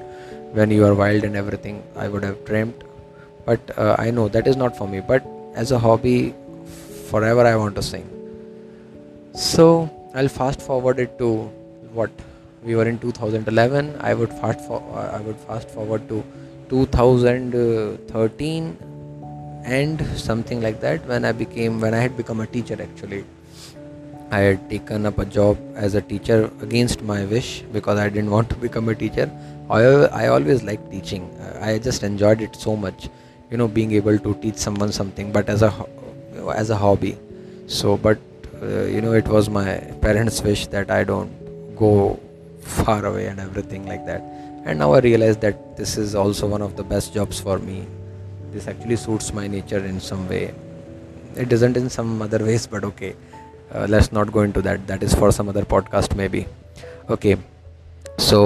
when 0.53 0.71
you 0.71 0.85
are 0.85 0.93
wild 0.93 1.23
and 1.23 1.35
everything 1.35 1.81
i 1.95 2.07
would 2.07 2.23
have 2.23 2.43
dreamt. 2.45 2.83
But 3.45 3.59
uh, 3.77 3.95
i 3.97 4.11
know 4.11 4.27
that 4.29 4.47
is 4.47 4.57
not 4.57 4.77
for 4.77 4.87
me. 4.87 4.99
But 4.99 5.25
as 5.55 5.71
a 5.71 5.79
hobby 5.79 6.33
forever 7.09 7.45
i 7.45 7.55
want 7.55 7.75
to 7.75 7.83
sing. 7.83 8.07
So 9.33 9.89
i'll 10.13 10.33
fast 10.39 10.61
forward 10.61 10.99
it 10.99 11.17
to 11.19 11.49
what? 11.93 12.11
We 12.63 12.75
were 12.75 12.87
in 12.89 12.99
2011 12.99 13.95
i 14.01 14.13
would 14.13 14.33
fast 14.41 14.59
for 14.67 14.81
i 14.99 15.21
would 15.21 15.37
fast 15.37 15.69
forward 15.69 16.07
to 16.09 16.23
2013 16.69 18.77
and 19.65 20.01
something 20.17 20.61
like 20.61 20.79
that 20.81 21.05
when 21.11 21.25
i 21.25 21.31
became 21.31 21.79
when 21.79 21.93
i 21.93 21.99
had 22.05 22.17
become 22.17 22.39
a 22.39 22.47
teacher 22.47 22.77
actually 22.81 23.23
i 24.35 24.39
had 24.45 24.61
taken 24.69 25.05
up 25.09 25.17
a 25.23 25.25
job 25.25 25.57
as 25.85 25.95
a 25.99 26.01
teacher 26.11 26.37
against 26.67 27.01
my 27.11 27.19
wish 27.33 27.49
because 27.75 27.99
i 28.05 28.07
didn't 28.09 28.31
want 28.35 28.49
to 28.49 28.55
become 28.67 28.89
a 28.89 28.95
teacher. 29.03 29.27
However 29.69 30.09
i 30.13 30.27
always 30.27 30.63
liked 30.63 30.91
teaching. 30.91 31.23
I 31.67 31.77
just 31.79 32.03
enjoyed 32.03 32.41
it 32.47 32.55
so 32.55 32.75
much 32.75 33.09
you 33.51 33.57
know 33.57 33.67
being 33.67 33.91
able 33.99 34.17
to 34.25 34.33
teach 34.45 34.57
someone 34.65 34.91
something 34.91 35.31
but 35.37 35.49
as 35.49 35.61
a 35.61 35.71
as 36.55 36.69
a 36.69 36.75
hobby. 36.75 37.17
So 37.67 37.97
but 37.97 38.19
uh, 38.61 38.83
you 38.95 39.01
know 39.01 39.13
it 39.13 39.27
was 39.27 39.49
my 39.49 39.69
parents 40.05 40.41
wish 40.47 40.67
that 40.75 40.91
i 40.97 41.03
don't 41.03 41.31
go 41.83 41.91
far 42.61 43.05
away 43.05 43.27
and 43.27 43.39
everything 43.39 43.87
like 43.93 44.05
that. 44.05 44.21
And 44.65 44.79
now 44.79 44.93
i 44.93 44.99
realize 44.99 45.37
that 45.45 45.77
this 45.77 45.97
is 46.03 46.15
also 46.23 46.47
one 46.55 46.61
of 46.67 46.75
the 46.75 46.83
best 46.83 47.13
jobs 47.13 47.39
for 47.39 47.59
me. 47.59 47.79
This 48.51 48.67
actually 48.67 48.95
suits 48.95 49.33
my 49.39 49.47
nature 49.47 49.83
in 49.93 49.99
some 49.99 50.27
way. 50.29 50.43
It 51.35 51.49
doesn't 51.49 51.77
in 51.77 51.89
some 51.89 52.21
other 52.21 52.43
ways 52.49 52.67
but 52.75 52.83
okay 52.91 53.15
uh, 53.73 53.85
let's 53.89 54.11
not 54.11 54.31
go 54.31 54.41
into 54.41 54.61
that 54.61 54.85
that 54.87 55.03
is 55.03 55.13
for 55.13 55.31
some 55.31 55.49
other 55.49 55.65
podcast 55.73 56.15
maybe 56.15 56.45
okay 57.09 57.35
so 58.17 58.39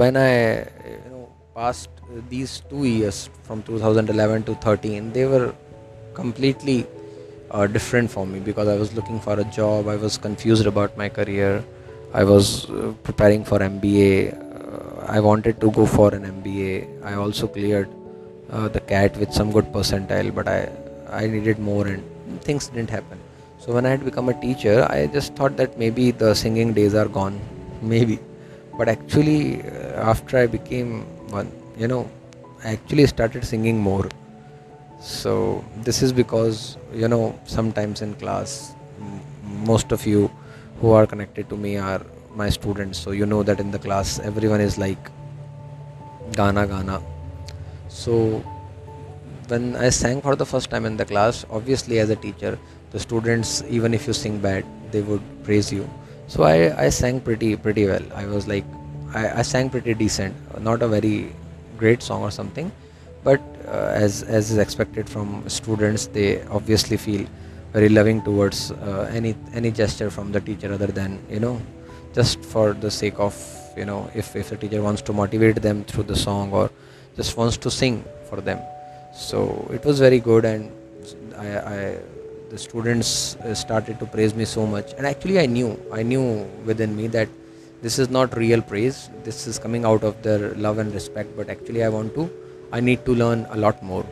when 0.00 0.16
i 0.16 0.58
you 0.92 1.10
know 1.10 1.28
passed 1.54 1.90
these 2.28 2.62
two 2.70 2.84
years 2.84 3.28
from 3.42 3.62
2011 3.62 4.42
to 4.44 4.54
13 4.56 5.12
they 5.12 5.26
were 5.26 5.54
completely 6.14 6.86
uh, 7.50 7.66
different 7.66 8.10
for 8.10 8.26
me 8.26 8.40
because 8.40 8.68
i 8.68 8.76
was 8.76 8.94
looking 8.94 9.20
for 9.20 9.38
a 9.40 9.44
job 9.44 9.88
i 9.88 9.96
was 9.96 10.18
confused 10.18 10.66
about 10.66 10.96
my 10.96 11.08
career 11.08 11.64
I 12.14 12.22
was 12.22 12.70
uh, 12.70 12.94
preparing 13.02 13.44
for 13.44 13.58
MBA. 13.58 14.38
Uh, 14.38 15.04
I 15.08 15.18
wanted 15.18 15.60
to 15.60 15.70
go 15.72 15.84
for 15.84 16.14
an 16.14 16.22
MBA. 16.22 17.04
I 17.04 17.14
also 17.14 17.48
cleared 17.48 17.88
uh, 18.50 18.68
the 18.68 18.78
CAT 18.78 19.16
with 19.16 19.32
some 19.32 19.50
good 19.50 19.72
percentile, 19.72 20.32
but 20.32 20.46
I 20.46 20.70
I 21.10 21.26
needed 21.26 21.58
more 21.58 21.88
and 21.88 22.04
things 22.42 22.68
didn't 22.68 22.90
happen. 22.90 23.18
So 23.64 23.72
when 23.72 23.86
I 23.86 23.90
had 23.90 24.04
become 24.04 24.28
a 24.28 24.38
teacher, 24.40 24.86
I 24.90 25.06
just 25.06 25.34
thought 25.36 25.56
that 25.56 25.78
maybe 25.78 26.10
the 26.10 26.34
singing 26.34 26.74
days 26.74 26.94
are 26.94 27.08
gone, 27.08 27.40
maybe. 27.82 28.18
But 28.76 28.90
actually, 28.90 29.62
uh, 29.62 30.10
after 30.12 30.36
I 30.36 30.46
became 30.46 31.04
one, 31.30 31.50
you 31.78 31.88
know, 31.88 32.10
I 32.62 32.72
actually 32.72 33.06
started 33.06 33.42
singing 33.42 33.78
more. 33.78 34.10
So 35.00 35.64
this 35.82 36.02
is 36.02 36.12
because 36.12 36.76
you 36.92 37.08
know 37.08 37.38
sometimes 37.44 38.02
in 38.02 38.14
class, 38.16 38.74
most 39.70 39.92
of 39.92 40.06
you 40.06 40.30
who 40.80 40.90
are 40.90 41.06
connected 41.06 41.48
to 41.48 41.56
me 41.56 41.78
are 41.78 42.02
my 42.34 42.50
students 42.50 42.98
so 42.98 43.12
you 43.12 43.24
know 43.24 43.42
that 43.42 43.60
in 43.60 43.70
the 43.70 43.78
class 43.78 44.18
everyone 44.18 44.60
is 44.60 44.76
like 44.76 45.10
Gana 46.32 46.66
Gana 46.66 47.00
so 47.88 48.42
when 49.48 49.76
I 49.76 49.90
sang 49.90 50.20
for 50.20 50.34
the 50.34 50.44
first 50.44 50.68
time 50.70 50.84
in 50.84 50.96
the 50.96 51.04
class 51.04 51.44
obviously 51.50 52.00
as 52.00 52.10
a 52.10 52.16
teacher 52.16 52.58
the 52.94 53.00
students 53.06 53.62
even 53.68 53.94
if 53.98 54.06
you 54.08 54.14
sing 54.22 54.38
bad 54.38 54.64
they 54.92 55.02
would 55.02 55.22
praise 55.44 55.72
you. 55.72 55.88
So 56.26 56.44
I, 56.44 56.86
I 56.86 56.88
sang 56.88 57.20
pretty 57.20 57.56
pretty 57.56 57.86
well. 57.86 58.04
I 58.14 58.24
was 58.26 58.48
like 58.48 58.64
I, 59.14 59.40
I 59.40 59.42
sang 59.42 59.70
pretty 59.70 59.94
decent. 59.94 60.34
Not 60.70 60.82
a 60.82 60.88
very 60.88 61.32
great 61.76 62.02
song 62.02 62.22
or 62.22 62.30
something 62.30 62.72
but 63.24 63.40
uh, 63.66 64.04
as 64.04 64.22
as 64.22 64.50
is 64.52 64.58
expected 64.58 65.08
from 65.08 65.48
students 65.48 66.06
they 66.18 66.28
obviously 66.58 66.96
feel 66.96 67.26
very 67.72 67.88
loving 67.88 68.22
towards 68.22 68.70
uh, 68.70 69.10
any 69.12 69.34
any 69.52 69.70
gesture 69.80 70.10
from 70.16 70.30
the 70.30 70.40
teacher 70.48 70.72
other 70.72 70.90
than 71.00 71.18
you 71.28 71.40
know 71.40 71.60
just 72.18 72.44
for 72.52 72.66
the 72.84 72.90
sake 72.90 73.18
of 73.18 73.34
you 73.76 73.86
know 73.90 74.00
if 74.14 74.36
if 74.36 74.50
the 74.50 74.56
teacher 74.56 74.82
wants 74.82 75.02
to 75.02 75.12
motivate 75.12 75.60
them 75.68 75.82
through 75.84 76.06
the 76.12 76.18
song 76.26 76.52
or 76.52 76.70
just 77.16 77.36
wants 77.36 77.56
to 77.56 77.70
sing 77.70 78.04
for 78.28 78.40
them. 78.40 78.60
So 79.14 79.68
it 79.72 79.84
was 79.84 80.00
very 80.00 80.20
good 80.20 80.44
and 80.44 80.70
I, 81.36 81.48
I 81.76 81.98
the 82.54 82.60
students 82.66 83.36
uh, 83.36 83.54
started 83.54 83.98
to 84.00 84.06
praise 84.06 84.34
me 84.40 84.44
so 84.44 84.66
much. 84.74 84.92
And 84.96 85.06
actually 85.12 85.38
i 85.44 85.46
knew 85.54 85.70
i 86.00 86.02
knew 86.10 86.24
within 86.70 86.96
me 87.00 87.08
that 87.18 87.28
this 87.84 87.98
is 88.02 88.08
not 88.16 88.36
real 88.42 88.62
praise. 88.62 88.98
This 89.24 89.46
is 89.46 89.58
coming 89.64 89.84
out 89.84 90.04
of 90.10 90.22
their 90.26 90.54
love 90.66 90.78
and 90.82 90.94
respect. 90.98 91.36
But 91.38 91.50
actually 91.54 91.84
i 91.88 91.90
want 91.96 92.14
to 92.18 92.30
i 92.72 92.80
need 92.88 93.04
to 93.08 93.14
learn 93.22 93.46
a 93.56 93.58
lot 93.64 93.82
more. 93.90 94.06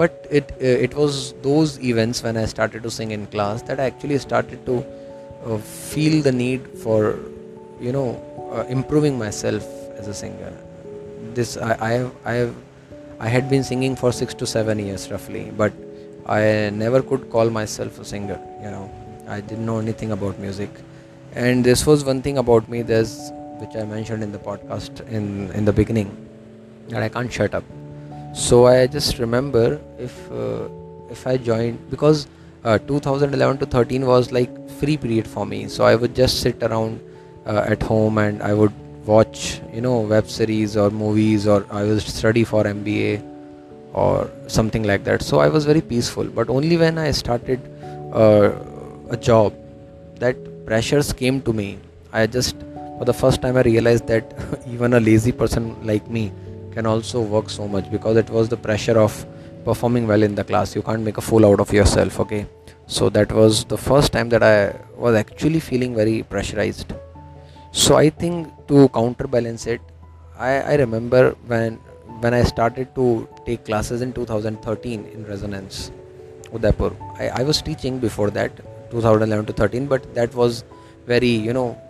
But 0.00 0.26
it 0.38 0.52
uh, 0.52 0.86
it 0.86 0.94
was 1.02 1.34
those 1.48 1.78
events 1.92 2.22
when 2.26 2.36
I 2.42 2.46
started 2.54 2.88
to 2.88 2.90
sing 2.98 3.10
in 3.18 3.26
class 3.34 3.62
that 3.70 3.80
I 3.84 3.86
actually 3.92 4.18
started 4.28 4.64
to 4.70 4.76
uh, 5.44 5.58
feel 5.92 6.22
the 6.28 6.32
need 6.32 6.68
for 6.84 7.18
you 7.88 7.92
know 7.96 8.08
uh, 8.54 8.64
improving 8.78 9.18
myself 9.26 9.68
as 9.98 10.08
a 10.14 10.16
singer. 10.22 10.52
This 11.38 11.56
I 11.70 11.72
I 11.88 11.92
have, 11.98 12.10
I 12.32 12.34
have 12.40 12.54
I 13.28 13.28
had 13.36 13.50
been 13.54 13.64
singing 13.70 13.96
for 14.02 14.12
six 14.20 14.40
to 14.42 14.46
seven 14.56 14.78
years 14.86 15.10
roughly, 15.14 15.44
but 15.62 15.84
I 16.38 16.70
never 16.70 17.02
could 17.02 17.28
call 17.30 17.50
myself 17.50 17.98
a 17.98 18.04
singer. 18.04 18.38
You 18.62 18.70
know, 18.70 18.90
I 19.28 19.40
didn't 19.40 19.66
know 19.66 19.78
anything 19.78 20.12
about 20.12 20.38
music, 20.38 20.70
and 21.34 21.64
this 21.72 21.86
was 21.86 22.04
one 22.04 22.22
thing 22.22 22.38
about 22.38 22.68
me. 22.68 22.82
There's 22.94 23.18
which 23.58 23.76
I 23.76 23.84
mentioned 23.84 24.22
in 24.22 24.32
the 24.38 24.44
podcast 24.48 25.06
in 25.20 25.50
in 25.52 25.64
the 25.72 25.76
beginning 25.82 26.16
that 26.88 27.02
I 27.02 27.10
can't 27.18 27.38
shut 27.40 27.54
up 27.54 27.64
so 28.32 28.66
i 28.66 28.86
just 28.86 29.18
remember 29.18 29.80
if 29.98 30.30
uh, 30.30 30.68
if 31.10 31.26
i 31.26 31.36
joined 31.36 31.78
because 31.90 32.28
uh, 32.64 32.78
2011 32.78 33.58
to 33.58 33.66
13 33.66 34.06
was 34.06 34.30
like 34.30 34.70
free 34.78 34.96
period 34.96 35.26
for 35.26 35.44
me 35.44 35.66
so 35.66 35.84
i 35.84 35.96
would 35.96 36.14
just 36.14 36.40
sit 36.40 36.62
around 36.62 37.00
uh, 37.46 37.64
at 37.66 37.82
home 37.82 38.18
and 38.18 38.40
i 38.42 38.54
would 38.54 38.72
watch 39.04 39.60
you 39.72 39.80
know 39.80 40.00
web 40.00 40.28
series 40.28 40.76
or 40.76 40.90
movies 40.90 41.46
or 41.46 41.66
i 41.70 41.82
would 41.82 42.00
study 42.00 42.44
for 42.44 42.62
mba 42.64 43.20
or 43.92 44.30
something 44.46 44.84
like 44.84 45.04
that. 45.04 45.22
So 45.22 45.40
i 45.40 45.48
was 45.48 45.64
very 45.64 45.80
peaceful. 45.80 46.24
But 46.24 46.48
only 46.48 46.76
when 46.76 46.98
i 46.98 47.10
started 47.10 47.60
uh, 48.12 48.52
a 49.10 49.16
job 49.16 49.54
that 50.18 50.36
pressures 50.66 51.12
came 51.12 51.40
to 51.42 51.52
me. 51.52 51.78
I 52.12 52.26
just 52.26 52.56
for 52.98 53.04
the 53.04 53.14
first 53.14 53.40
time 53.42 53.56
i 53.56 53.62
realized 53.62 54.06
that 54.08 54.34
even 54.68 54.94
a 54.94 55.00
lazy 55.00 55.32
person 55.32 55.74
like 55.86 56.08
me 56.08 56.32
can 56.72 56.86
also 56.86 57.20
work 57.20 57.50
so 57.50 57.66
much 57.66 57.90
because 57.90 58.16
it 58.16 58.30
was 58.30 58.48
the 58.48 58.56
pressure 58.56 58.98
of 58.98 59.26
performing 59.64 60.06
well 60.06 60.22
in 60.22 60.34
the 60.34 60.44
class. 60.44 60.74
You 60.74 60.82
can't 60.82 61.02
make 61.02 61.18
a 61.18 61.20
fool 61.20 61.44
out 61.46 61.60
of 61.60 61.72
yourself 61.72 62.20
okay? 62.20 62.46
So 62.86 63.08
that 63.10 63.32
was 63.32 63.64
the 63.64 63.78
first 63.78 64.12
time 64.12 64.28
that 64.30 64.42
i 64.42 64.74
was 64.96 65.14
actually 65.14 65.60
feeling 65.60 65.94
very 65.94 66.22
pressurized. 66.22 66.92
So 67.72 67.96
i 67.96 68.10
think 68.10 68.48
to 68.68 68.88
counterbalance 68.88 69.66
it 69.66 69.80
i, 70.38 70.52
I 70.72 70.74
remember 70.74 71.36
when 71.46 71.78
when 72.20 72.34
I 72.34 72.42
started 72.42 72.94
to 72.94 73.28
take 73.46 73.64
classes 73.64 74.02
in 74.02 74.12
2013 74.12 75.06
in 75.06 75.26
Resonance, 75.26 75.90
Udaipur, 76.52 76.94
I, 77.18 77.28
I 77.28 77.42
was 77.42 77.62
teaching 77.62 77.98
before 77.98 78.30
that, 78.30 78.54
2011 78.90 79.46
to 79.46 79.52
13, 79.52 79.86
but 79.86 80.14
that 80.14 80.34
was 80.34 80.64
very, 81.06 81.28
you 81.28 81.52
know, 81.52 81.80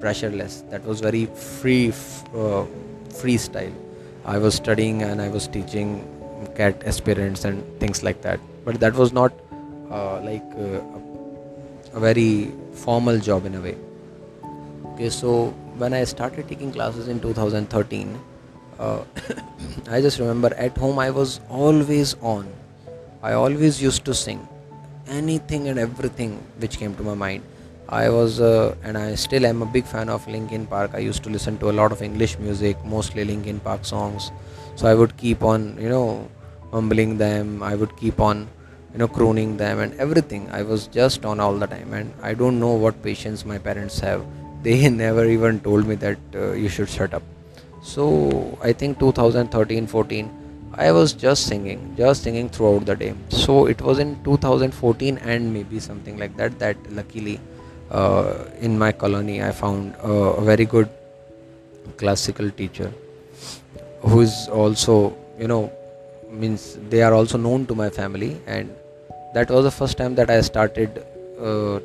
pressureless. 0.00 0.68
That 0.70 0.84
was 0.84 1.00
very 1.00 1.26
free, 1.26 1.88
uh, 1.88 2.64
freestyle. 3.20 3.74
I 4.24 4.38
was 4.38 4.54
studying 4.54 5.02
and 5.02 5.20
I 5.20 5.28
was 5.28 5.48
teaching 5.48 6.06
CAT 6.54 6.82
aspirants 6.86 7.44
and 7.44 7.64
things 7.80 8.02
like 8.02 8.22
that. 8.22 8.38
But 8.64 8.78
that 8.80 8.94
was 8.94 9.12
not 9.12 9.32
uh, 9.90 10.20
like 10.20 10.44
uh, 10.56 10.80
a 11.94 12.00
very 12.00 12.52
formal 12.72 13.18
job 13.18 13.44
in 13.46 13.54
a 13.54 13.60
way. 13.60 13.76
Okay, 14.92 15.10
so 15.10 15.48
when 15.78 15.92
I 15.92 16.04
started 16.04 16.48
taking 16.48 16.70
classes 16.72 17.08
in 17.08 17.20
2013, 17.20 18.18
uh, 18.80 19.04
I 19.88 20.00
just 20.00 20.18
remember 20.18 20.52
at 20.54 20.76
home 20.76 20.98
I 20.98 21.10
was 21.10 21.40
always 21.48 22.16
on. 22.22 22.48
I 23.22 23.32
always 23.34 23.80
used 23.82 24.04
to 24.06 24.14
sing 24.14 24.48
anything 25.06 25.68
and 25.68 25.78
everything 25.78 26.38
which 26.58 26.78
came 26.78 26.94
to 26.96 27.02
my 27.02 27.14
mind. 27.14 27.42
I 27.88 28.08
was 28.08 28.40
uh, 28.40 28.74
and 28.84 28.96
I 28.96 29.14
still 29.16 29.44
am 29.44 29.62
a 29.62 29.66
big 29.66 29.84
fan 29.84 30.08
of 30.08 30.26
Linkin 30.28 30.66
Park. 30.66 30.92
I 30.94 30.98
used 30.98 31.24
to 31.24 31.30
listen 31.30 31.58
to 31.58 31.70
a 31.70 31.74
lot 31.80 31.92
of 31.92 32.02
English 32.02 32.38
music, 32.38 32.84
mostly 32.84 33.24
Linkin 33.24 33.60
Park 33.60 33.84
songs. 33.84 34.30
So 34.76 34.86
I 34.86 34.94
would 34.94 35.16
keep 35.16 35.42
on, 35.42 35.76
you 35.78 35.88
know, 35.88 36.28
mumbling 36.72 37.18
them. 37.18 37.62
I 37.62 37.74
would 37.74 37.96
keep 37.96 38.20
on, 38.20 38.48
you 38.92 38.98
know, 38.98 39.08
crooning 39.08 39.56
them 39.56 39.80
and 39.80 39.92
everything. 40.00 40.48
I 40.52 40.62
was 40.62 40.86
just 40.86 41.24
on 41.24 41.40
all 41.40 41.56
the 41.56 41.66
time, 41.66 41.92
and 41.92 42.14
I 42.22 42.32
don't 42.34 42.60
know 42.60 42.72
what 42.74 43.02
patience 43.02 43.44
my 43.44 43.58
parents 43.58 43.98
have. 43.98 44.24
They 44.62 44.88
never 45.02 45.26
even 45.26 45.60
told 45.60 45.86
me 45.86 45.96
that 45.96 46.18
uh, 46.34 46.52
you 46.52 46.68
should 46.68 46.88
shut 46.88 47.12
up. 47.12 47.24
So 47.82 48.58
I 48.62 48.72
think 48.72 48.98
2013, 48.98 49.86
14 49.86 50.30
I 50.74 50.92
was 50.92 51.12
just 51.12 51.46
singing, 51.46 51.94
just 51.96 52.22
singing 52.22 52.48
throughout 52.48 52.86
the 52.86 52.94
day. 52.94 53.14
So 53.28 53.66
it 53.66 53.80
was 53.82 53.98
in 53.98 54.22
2014 54.22 55.18
and 55.18 55.52
maybe 55.52 55.80
something 55.80 56.18
like 56.18 56.36
that 56.36 56.58
that 56.58 56.76
luckily 56.92 57.40
uh, 57.90 58.44
in 58.60 58.78
my 58.78 58.92
colony 58.92 59.42
I 59.42 59.50
found 59.50 59.94
a 60.00 60.40
very 60.40 60.64
good 60.64 60.88
classical 61.96 62.50
teacher 62.50 62.92
who 64.02 64.20
is 64.20 64.48
also 64.48 65.16
you 65.38 65.48
know 65.48 65.72
means 66.30 66.78
they 66.88 67.02
are 67.02 67.12
also 67.12 67.36
known 67.36 67.66
to 67.66 67.74
my 67.74 67.90
family 67.90 68.40
and 68.46 68.70
that 69.34 69.50
was 69.50 69.64
the 69.64 69.70
first 69.70 69.98
time 69.98 70.14
that 70.14 70.30
I 70.30 70.40
started 70.40 71.04
uh, 71.38 71.80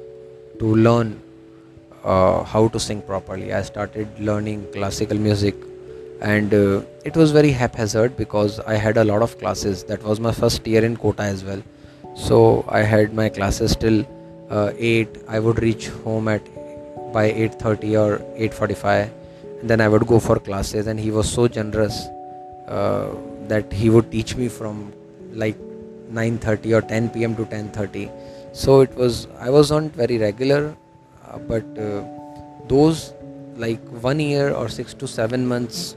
to 0.60 0.76
learn 0.76 1.22
uh, 2.04 2.44
how 2.44 2.68
to 2.68 2.80
sing 2.80 3.02
properly. 3.02 3.54
I 3.54 3.62
started 3.64 4.08
learning 4.20 4.68
classical 4.72 5.18
music 5.18 5.56
and 6.34 6.54
uh, 6.56 6.82
it 7.04 7.16
was 7.16 7.32
very 7.32 7.52
haphazard 7.52 8.18
because 8.18 8.60
I 8.62 8.76
had 8.84 8.98
a 8.98 9.04
lot 9.04 9.22
of 9.22 9.38
classes. 9.38 9.84
That 9.84 10.04
was 10.04 10.20
my 10.20 10.32
first 10.32 10.66
year 10.66 10.84
in 10.84 10.98
Kota 10.98 11.24
as 11.24 11.44
well. 11.44 11.62
So 12.16 12.66
I 12.68 12.80
had 12.80 13.14
my 13.14 13.30
classes 13.30 13.76
till 13.76 14.06
uh, 14.50 14.72
8. 14.78 15.20
I 15.28 15.40
would 15.40 15.62
reach 15.62 15.90
home 16.06 16.28
at 16.28 16.48
by 17.14 17.26
8:30 17.32 17.92
or 18.04 18.18
8:45, 18.48 19.12
and 19.60 19.70
then 19.70 19.82
I 19.82 19.88
would 19.88 20.08
go 20.08 20.20
for 20.20 20.40
classes. 20.48 20.88
And 20.88 21.00
he 21.00 21.12
was 21.18 21.32
so 21.32 21.48
generous 21.48 22.00
uh, 22.68 23.10
that 23.54 23.72
he 23.82 23.92
would 23.98 24.10
teach 24.16 24.36
me 24.36 24.48
from 24.48 24.82
like 25.44 25.60
9:30 26.22 26.74
or 26.80 26.82
10 26.94 27.10
p.m. 27.10 27.36
to 27.36 27.46
10:30. 27.46 28.10
So 28.64 28.80
it 28.88 28.96
was 29.04 29.28
I 29.50 29.52
was 29.58 29.76
not 29.76 30.02
very 30.02 30.18
regular, 30.18 30.64
uh, 31.28 31.38
but 31.54 31.84
uh, 31.90 32.02
those 32.74 33.06
like 33.66 33.94
one 34.08 34.26
year 34.26 34.50
or 34.64 34.68
six 34.80 34.98
to 35.04 35.08
seven 35.08 35.48
months 35.54 35.96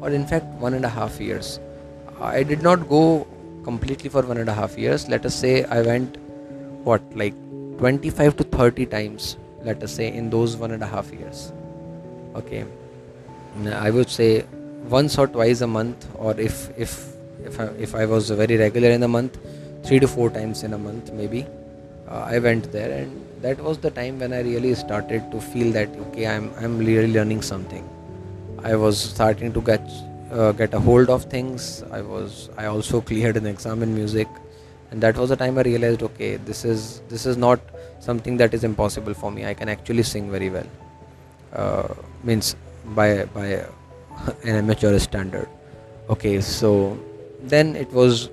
or 0.00 0.10
in 0.10 0.26
fact 0.26 0.46
one 0.66 0.74
and 0.74 0.84
a 0.84 0.88
half 0.88 1.20
years. 1.20 1.58
I 2.20 2.42
did 2.42 2.62
not 2.62 2.88
go 2.88 3.26
completely 3.64 4.10
for 4.10 4.22
one 4.22 4.38
and 4.38 4.48
a 4.48 4.54
half 4.54 4.78
years. 4.78 5.08
Let 5.08 5.26
us 5.26 5.34
say 5.34 5.64
I 5.64 5.82
went 5.82 6.16
what 6.84 7.02
like 7.14 7.34
25 7.78 8.36
to 8.38 8.44
30 8.44 8.86
times, 8.86 9.36
let 9.62 9.82
us 9.82 9.92
say, 9.92 10.12
in 10.12 10.30
those 10.30 10.56
one 10.56 10.72
and 10.72 10.82
a 10.82 10.86
half 10.86 11.12
years. 11.12 11.52
Okay, 12.34 12.64
I 13.66 13.90
would 13.90 14.10
say 14.10 14.44
once 14.88 15.18
or 15.18 15.26
twice 15.26 15.60
a 15.60 15.66
month, 15.66 16.06
or 16.14 16.38
if 16.38 16.70
if 16.76 17.12
if 17.44 17.60
I, 17.60 17.66
if 17.86 17.94
I 17.94 18.04
was 18.06 18.30
very 18.30 18.56
regular 18.56 18.90
in 18.90 19.02
a 19.02 19.08
month, 19.08 19.38
three 19.84 20.00
to 20.00 20.08
four 20.08 20.30
times 20.30 20.62
in 20.62 20.72
a 20.72 20.78
month 20.78 21.12
maybe. 21.12 21.46
Uh, 22.08 22.24
I 22.34 22.38
went 22.38 22.72
there, 22.72 22.90
and 23.02 23.42
that 23.42 23.60
was 23.60 23.78
the 23.78 23.90
time 23.90 24.18
when 24.18 24.32
I 24.32 24.40
really 24.40 24.74
started 24.74 25.30
to 25.30 25.40
feel 25.40 25.72
that 25.72 25.88
okay, 26.08 26.26
I'm 26.26 26.50
I'm 26.58 26.78
really 26.78 27.12
learning 27.12 27.42
something 27.42 27.88
I 28.68 28.76
was 28.76 29.00
starting 29.00 29.52
to 29.56 29.60
get 29.62 29.90
uh, 30.30 30.52
get 30.52 30.74
a 30.74 30.80
hold 30.86 31.08
of 31.08 31.24
things. 31.34 31.82
I 31.90 32.00
was 32.02 32.50
I 32.56 32.66
also 32.66 33.00
cleared 33.00 33.38
an 33.40 33.46
exam 33.46 33.82
in 33.82 33.94
music, 33.94 34.28
and 34.90 35.00
that 35.06 35.16
was 35.16 35.30
the 35.30 35.36
time 35.42 35.58
I 35.58 35.62
realized 35.68 36.02
okay, 36.08 36.36
this 36.36 36.64
is 36.64 37.00
this 37.08 37.24
is 37.24 37.38
not 37.44 37.60
something 38.08 38.36
that 38.42 38.54
is 38.58 38.64
impossible 38.64 39.14
for 39.14 39.30
me. 39.30 39.46
I 39.46 39.54
can 39.54 39.70
actually 39.76 40.02
sing 40.02 40.30
very 40.30 40.50
well. 40.50 40.66
Uh, 41.52 41.94
means 42.22 42.56
by 43.00 43.24
by 43.38 43.46
an 43.46 44.56
amateur 44.64 44.98
standard. 44.98 45.48
Okay, 46.16 46.40
so 46.40 46.98
then 47.54 47.74
it 47.76 47.90
was 47.92 48.28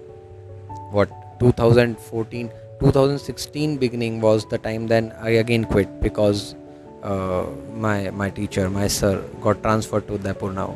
what 0.91 1.09
2014 1.39 2.51
2016 2.79 3.77
beginning 3.77 4.19
was 4.21 4.45
the 4.53 4.57
time 4.57 4.87
then 4.87 5.13
I 5.21 5.29
again 5.41 5.65
quit 5.65 6.01
because 6.01 6.55
uh, 7.11 7.45
my 7.85 8.09
my 8.09 8.29
teacher, 8.29 8.69
my 8.69 8.87
sir, 8.87 9.13
got 9.41 9.61
transferred 9.61 10.07
to 10.07 10.15
Udaipur 10.15 10.51
now. 10.51 10.69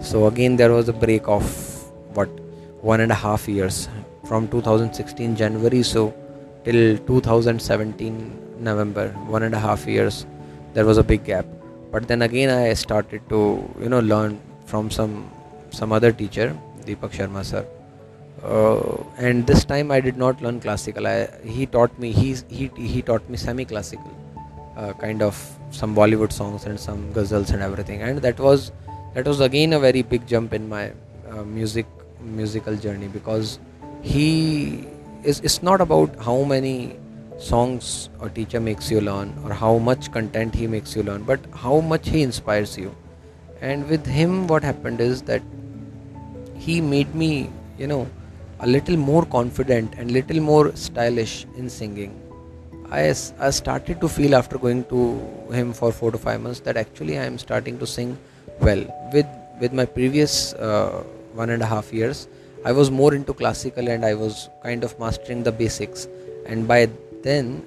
So 0.00 0.26
again, 0.26 0.56
there 0.56 0.72
was 0.72 0.88
a 0.88 0.92
break 0.92 1.28
of 1.28 1.44
what 2.14 2.28
one 2.92 3.00
and 3.00 3.12
a 3.12 3.20
half 3.26 3.48
years 3.48 3.88
from 4.24 4.48
2016 4.48 5.36
January 5.36 5.82
so 5.82 6.14
till 6.64 6.98
2017 6.98 8.60
November, 8.60 9.08
one 9.36 9.42
and 9.42 9.54
a 9.54 9.58
half 9.58 9.86
years. 9.86 10.26
There 10.74 10.84
was 10.84 10.98
a 10.98 11.04
big 11.04 11.24
gap. 11.24 11.46
But 11.90 12.06
then 12.08 12.22
again, 12.22 12.50
I 12.50 12.74
started 12.74 13.28
to 13.30 13.40
you 13.80 13.88
know 13.88 14.00
learn 14.00 14.38
from 14.66 14.90
some 14.90 15.30
some 15.70 15.92
other 15.92 16.12
teacher, 16.12 16.56
Deepak 16.84 17.12
Sharma 17.20 17.44
sir. 17.44 17.66
Uh, 18.42 19.04
and 19.16 19.46
this 19.46 19.64
time 19.64 19.90
I 19.90 20.00
did 20.00 20.16
not 20.16 20.40
learn 20.40 20.60
classical. 20.60 21.06
I, 21.06 21.28
he 21.44 21.66
taught 21.66 21.96
me 21.98 22.12
he, 22.12 22.36
he 22.48 22.70
he 22.76 23.02
taught 23.02 23.28
me 23.28 23.36
semi 23.36 23.64
classical 23.64 24.14
uh, 24.76 24.92
kind 24.92 25.22
of 25.22 25.57
some 25.70 25.94
Bollywood 25.94 26.32
songs 26.32 26.64
and 26.64 26.78
some 26.78 27.12
ghazals 27.12 27.52
and 27.52 27.62
everything. 27.62 28.02
And 28.02 28.18
that 28.22 28.38
was 28.38 28.72
that 29.14 29.26
was 29.26 29.40
again 29.40 29.72
a 29.72 29.78
very 29.78 30.02
big 30.02 30.26
jump 30.26 30.52
in 30.54 30.68
my 30.68 30.92
uh, 31.30 31.44
music 31.44 31.86
musical 32.20 32.76
journey 32.76 33.08
because 33.08 33.58
he 34.02 34.86
is 35.22 35.40
it's 35.40 35.62
not 35.62 35.80
about 35.80 36.14
how 36.22 36.42
many 36.42 36.96
songs 37.38 38.08
a 38.20 38.28
teacher 38.28 38.60
makes 38.60 38.90
you 38.90 39.00
learn 39.00 39.32
or 39.44 39.52
how 39.52 39.78
much 39.78 40.10
content 40.10 40.54
he 40.54 40.66
makes 40.66 40.96
you 40.96 41.02
learn 41.02 41.22
but 41.22 41.40
how 41.54 41.80
much 41.80 42.08
he 42.08 42.22
inspires 42.22 42.76
you 42.76 42.94
and 43.60 43.88
with 43.88 44.04
him 44.04 44.46
what 44.48 44.62
happened 44.62 45.00
is 45.00 45.22
that 45.22 45.42
he 46.56 46.80
made 46.80 47.14
me 47.14 47.48
you 47.78 47.86
know 47.86 48.08
a 48.60 48.66
little 48.66 48.96
more 48.96 49.24
confident 49.24 49.94
and 49.96 50.10
little 50.10 50.40
more 50.40 50.74
stylish 50.74 51.46
in 51.56 51.70
singing 51.70 52.12
I, 52.90 53.14
I 53.38 53.50
started 53.50 54.00
to 54.00 54.08
feel 54.08 54.34
after 54.34 54.56
going 54.58 54.84
to 54.86 55.20
him 55.52 55.72
for 55.72 55.92
four 55.92 56.10
to 56.10 56.18
five 56.18 56.40
months 56.40 56.60
that 56.60 56.76
actually 56.76 57.18
I 57.18 57.24
am 57.24 57.38
starting 57.38 57.78
to 57.78 57.86
sing 57.86 58.18
well. 58.60 58.82
With 59.12 59.26
with 59.60 59.72
my 59.72 59.84
previous 59.84 60.54
uh, 60.54 61.02
one 61.34 61.50
and 61.50 61.62
a 61.62 61.66
half 61.66 61.92
years, 61.92 62.28
I 62.64 62.72
was 62.72 62.90
more 62.90 63.14
into 63.14 63.34
classical 63.34 63.88
and 63.88 64.04
I 64.04 64.14
was 64.14 64.48
kind 64.62 64.84
of 64.84 64.98
mastering 64.98 65.42
the 65.42 65.52
basics. 65.52 66.08
And 66.46 66.66
by 66.66 66.88
then, 67.22 67.62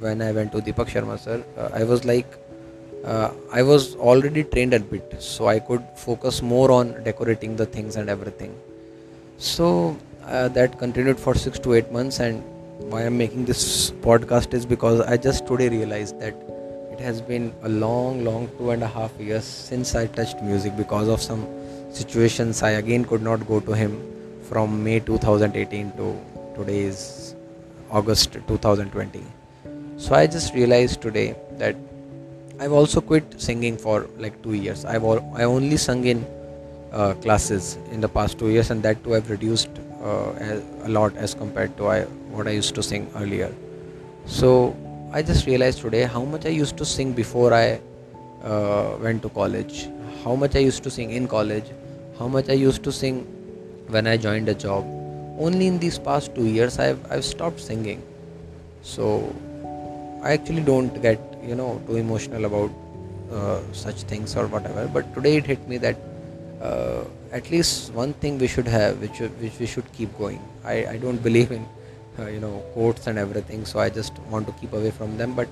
when 0.00 0.20
I 0.20 0.32
went 0.32 0.52
to 0.52 0.58
Deepak 0.60 0.88
Sharma 0.88 1.18
sir, 1.18 1.42
uh, 1.56 1.70
I 1.72 1.84
was 1.84 2.04
like, 2.04 2.26
uh, 3.04 3.30
I 3.50 3.62
was 3.62 3.96
already 3.96 4.44
trained 4.44 4.74
a 4.74 4.80
bit, 4.80 5.22
so 5.22 5.46
I 5.46 5.58
could 5.58 5.82
focus 5.96 6.42
more 6.42 6.70
on 6.70 7.02
decorating 7.02 7.56
the 7.56 7.64
things 7.64 7.96
and 7.96 8.10
everything. 8.10 8.54
So 9.38 9.96
uh, 10.24 10.48
that 10.48 10.78
continued 10.78 11.18
for 11.18 11.34
six 11.34 11.58
to 11.60 11.72
eight 11.74 11.90
months 11.90 12.20
and 12.20 12.44
why 12.88 13.02
I'm 13.02 13.18
making 13.18 13.44
this 13.44 13.90
podcast 13.90 14.54
is 14.54 14.64
because 14.66 15.00
I 15.00 15.16
just 15.16 15.46
today 15.46 15.68
realized 15.68 16.20
that 16.20 16.34
it 16.90 17.00
has 17.00 17.20
been 17.20 17.52
a 17.62 17.68
long, 17.68 18.24
long 18.24 18.48
two 18.58 18.70
and 18.70 18.82
a 18.82 18.86
half 18.86 19.12
years 19.20 19.44
since 19.44 19.94
I 19.94 20.06
touched 20.06 20.42
music 20.42 20.76
because 20.76 21.08
of 21.08 21.20
some 21.20 21.46
situations. 21.92 22.62
I 22.62 22.70
again 22.70 23.04
could 23.04 23.22
not 23.22 23.46
go 23.46 23.60
to 23.60 23.72
him 23.72 24.00
from 24.42 24.82
May 24.82 25.00
2018 25.00 25.92
to 25.92 26.20
today 26.56 26.80
is 26.80 27.34
August 27.90 28.32
2020. 28.32 29.22
So 29.96 30.14
I 30.14 30.26
just 30.26 30.54
realized 30.54 31.00
today 31.00 31.36
that 31.58 31.76
I've 32.58 32.72
also 32.72 33.00
quit 33.00 33.40
singing 33.40 33.76
for 33.76 34.06
like 34.18 34.42
two 34.42 34.54
years. 34.54 34.84
I've 34.84 35.04
all, 35.04 35.20
I 35.36 35.44
only 35.44 35.76
sung 35.76 36.04
in 36.04 36.26
uh, 36.92 37.14
classes 37.14 37.78
in 37.90 38.00
the 38.00 38.08
past 38.08 38.38
two 38.38 38.50
years, 38.50 38.70
and 38.70 38.82
that 38.82 39.02
too 39.04 39.14
I've 39.14 39.30
reduced 39.30 39.70
uh, 40.02 40.60
a 40.84 40.88
lot 40.88 41.16
as 41.16 41.34
compared 41.34 41.76
to 41.76 41.88
I, 41.88 42.02
what 42.32 42.46
I 42.46 42.52
used 42.52 42.74
to 42.74 42.82
sing 42.82 43.10
earlier. 43.16 43.54
So 44.26 44.76
I 45.12 45.22
just 45.22 45.46
realized 45.46 45.80
today 45.80 46.02
how 46.02 46.24
much 46.24 46.46
I 46.46 46.50
used 46.50 46.76
to 46.78 46.84
sing 46.84 47.12
before 47.12 47.52
I 47.52 47.80
uh, 48.44 48.96
went 49.00 49.22
to 49.22 49.28
college, 49.28 49.88
how 50.24 50.34
much 50.34 50.56
I 50.56 50.60
used 50.60 50.82
to 50.84 50.90
sing 50.90 51.10
in 51.10 51.28
college, 51.28 51.64
how 52.18 52.28
much 52.28 52.48
I 52.48 52.54
used 52.54 52.82
to 52.84 52.92
sing 52.92 53.26
when 53.88 54.06
I 54.06 54.16
joined 54.16 54.48
a 54.48 54.54
job. 54.54 54.84
Only 55.38 55.66
in 55.66 55.78
these 55.78 55.98
past 55.98 56.34
two 56.34 56.46
years, 56.46 56.78
I've 56.78 57.00
I've 57.10 57.24
stopped 57.24 57.60
singing. 57.60 58.02
So 58.82 59.34
I 60.22 60.32
actually 60.32 60.62
don't 60.62 61.00
get 61.02 61.18
you 61.42 61.54
know 61.54 61.80
too 61.86 61.96
emotional 61.96 62.44
about 62.44 62.70
uh, 63.32 63.60
such 63.72 64.02
things 64.02 64.36
or 64.36 64.46
whatever. 64.46 64.86
But 64.86 65.14
today 65.14 65.36
it 65.36 65.46
hit 65.46 65.66
me 65.68 65.78
that 65.78 65.96
uh, 66.60 67.04
at 67.32 67.50
least 67.50 67.92
one 67.92 68.12
thing 68.14 68.38
we 68.38 68.46
should 68.46 68.68
have, 68.68 69.00
which 69.00 69.20
which 69.20 69.58
we 69.58 69.66
should 69.66 69.92
keep 69.92 70.16
going. 70.18 70.40
I 70.64 70.76
I 70.94 70.96
don't 70.96 71.22
believe 71.22 71.52
in 71.52 71.66
uh, 72.18 72.26
you 72.26 72.40
know 72.40 72.62
quotes 72.74 73.06
and 73.06 73.18
everything, 73.18 73.64
so 73.64 73.78
I 73.78 73.88
just 73.88 74.18
want 74.34 74.46
to 74.46 74.52
keep 74.60 74.72
away 74.72 74.90
from 74.90 75.16
them. 75.16 75.34
But 75.34 75.48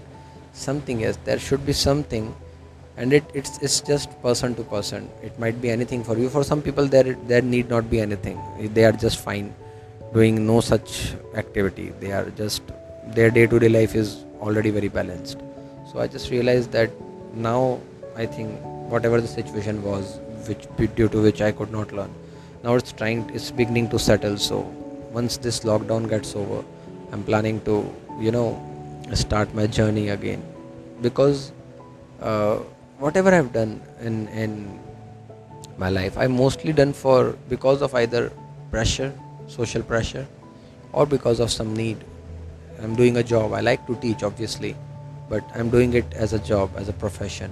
something 0.52 1.00
yes, 1.00 1.18
there 1.24 1.38
should 1.38 1.64
be 1.64 1.72
something 1.72 2.34
and 2.96 3.12
it, 3.12 3.24
it's 3.32 3.58
it's 3.62 3.80
just 3.80 4.20
person 4.22 4.54
to 4.56 4.64
person. 4.64 5.08
It 5.22 5.38
might 5.38 5.60
be 5.62 5.70
anything 5.70 6.04
for 6.04 6.18
you. 6.18 6.28
For 6.28 6.44
some 6.44 6.62
people 6.62 6.86
there 6.86 7.16
there 7.32 7.42
need 7.42 7.68
not 7.70 7.90
be 7.90 8.00
anything. 8.00 8.40
They 8.74 8.84
are 8.84 8.92
just 8.92 9.18
fine 9.18 9.54
doing 10.12 10.46
no 10.46 10.60
such 10.60 11.14
activity. 11.34 11.92
They 12.00 12.12
are 12.12 12.30
just 12.30 12.62
their 13.18 13.30
day 13.30 13.46
to 13.46 13.58
day 13.58 13.68
life 13.68 13.94
is 13.94 14.24
already 14.40 14.70
very 14.70 14.88
balanced. 14.88 15.38
So 15.92 16.00
i 16.00 16.06
just 16.06 16.30
realized 16.30 16.72
that 16.72 16.90
now 17.34 17.80
i 18.22 18.26
think 18.26 18.66
whatever 18.94 19.20
the 19.20 19.30
situation 19.34 19.82
was 19.82 20.18
which 20.48 20.66
due 20.96 21.08
to 21.08 21.22
which 21.28 21.40
i 21.40 21.52
could 21.52 21.70
not 21.70 21.92
learn 21.92 22.12
now 22.64 22.74
it's 22.74 22.92
trying 22.92 23.28
it's 23.34 23.50
beginning 23.50 23.88
to 23.88 23.98
settle 23.98 24.36
so 24.36 24.60
once 25.18 25.36
this 25.36 25.60
lockdown 25.60 26.08
gets 26.08 26.34
over 26.34 26.64
i'm 27.12 27.22
planning 27.30 27.60
to 27.68 27.76
you 28.20 28.30
know 28.30 28.48
start 29.14 29.54
my 29.54 29.66
journey 29.66 30.08
again 30.10 30.42
because 31.00 31.52
uh, 32.20 32.56
whatever 32.98 33.32
I've 33.34 33.52
done 33.52 33.80
in 34.00 34.28
in 34.28 34.78
my 35.78 35.90
life, 35.90 36.18
I've 36.18 36.30
mostly 36.30 36.72
done 36.72 36.92
for 36.92 37.36
because 37.48 37.82
of 37.82 37.94
either 37.94 38.32
pressure, 38.70 39.12
social 39.46 39.82
pressure, 39.82 40.26
or 40.92 41.06
because 41.06 41.40
of 41.40 41.50
some 41.50 41.74
need. 41.74 42.04
I'm 42.82 42.94
doing 42.94 43.16
a 43.16 43.22
job. 43.22 43.52
I 43.52 43.60
like 43.60 43.86
to 43.86 43.96
teach, 43.96 44.22
obviously, 44.22 44.76
but 45.28 45.44
I'm 45.54 45.70
doing 45.70 45.94
it 45.94 46.12
as 46.14 46.32
a 46.32 46.38
job, 46.38 46.70
as 46.76 46.88
a 46.88 46.92
profession. 46.92 47.50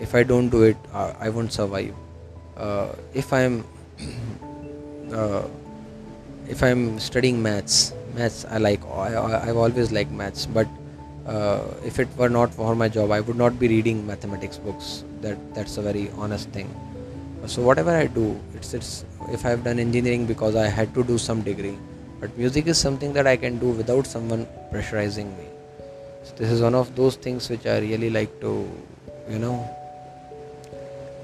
If 0.00 0.14
I 0.14 0.22
don't 0.22 0.48
do 0.48 0.62
it, 0.62 0.76
uh, 0.92 1.12
I 1.18 1.28
won't 1.28 1.52
survive. 1.52 1.94
Uh, 2.56 2.94
if 3.14 3.32
I'm 3.32 3.64
uh, 5.12 5.42
if 6.48 6.62
I'm 6.62 6.98
studying 7.00 7.42
maths, 7.42 7.92
maths 8.14 8.44
I 8.44 8.58
like. 8.58 8.84
I, 8.86 9.48
I've 9.48 9.56
always 9.56 9.90
liked 9.92 10.10
maths, 10.10 10.46
but 10.46 10.68
uh, 11.26 11.62
if 11.84 11.98
it 11.98 12.08
were 12.16 12.28
not 12.28 12.52
for 12.52 12.74
my 12.74 12.88
job, 12.88 13.10
I 13.10 13.20
would 13.20 13.36
not 13.36 13.58
be 13.58 13.68
reading 13.68 14.06
mathematics 14.06 14.58
books. 14.58 15.04
That 15.22 15.38
that's 15.54 15.78
a 15.78 15.82
very 15.82 16.10
honest 16.16 16.48
thing. 16.50 16.68
So 17.46 17.62
whatever 17.62 17.90
I 17.90 18.06
do, 18.06 18.40
it's 18.54 18.74
it's 18.74 19.04
if 19.30 19.44
I've 19.44 19.64
done 19.64 19.78
engineering 19.78 20.26
because 20.26 20.56
I 20.56 20.66
had 20.66 20.94
to 20.94 21.04
do 21.04 21.18
some 21.18 21.42
degree, 21.42 21.78
but 22.20 22.36
music 22.38 22.66
is 22.66 22.78
something 22.78 23.12
that 23.14 23.26
I 23.26 23.36
can 23.36 23.58
do 23.58 23.70
without 23.70 24.06
someone 24.06 24.46
pressurizing 24.72 25.36
me. 25.38 25.48
So 26.24 26.34
this 26.36 26.50
is 26.50 26.62
one 26.62 26.74
of 26.74 26.94
those 26.96 27.16
things 27.16 27.50
which 27.50 27.66
I 27.66 27.78
really 27.78 28.08
like 28.08 28.40
to, 28.40 28.66
you 29.28 29.38
know, 29.38 29.68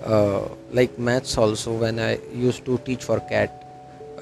uh, 0.05 0.49
like 0.73 0.99
maths 0.99 1.37
also. 1.37 1.73
When 1.73 1.99
I 1.99 2.19
used 2.33 2.65
to 2.65 2.79
teach 2.79 3.05
for 3.05 3.21
CAT, 3.21 3.51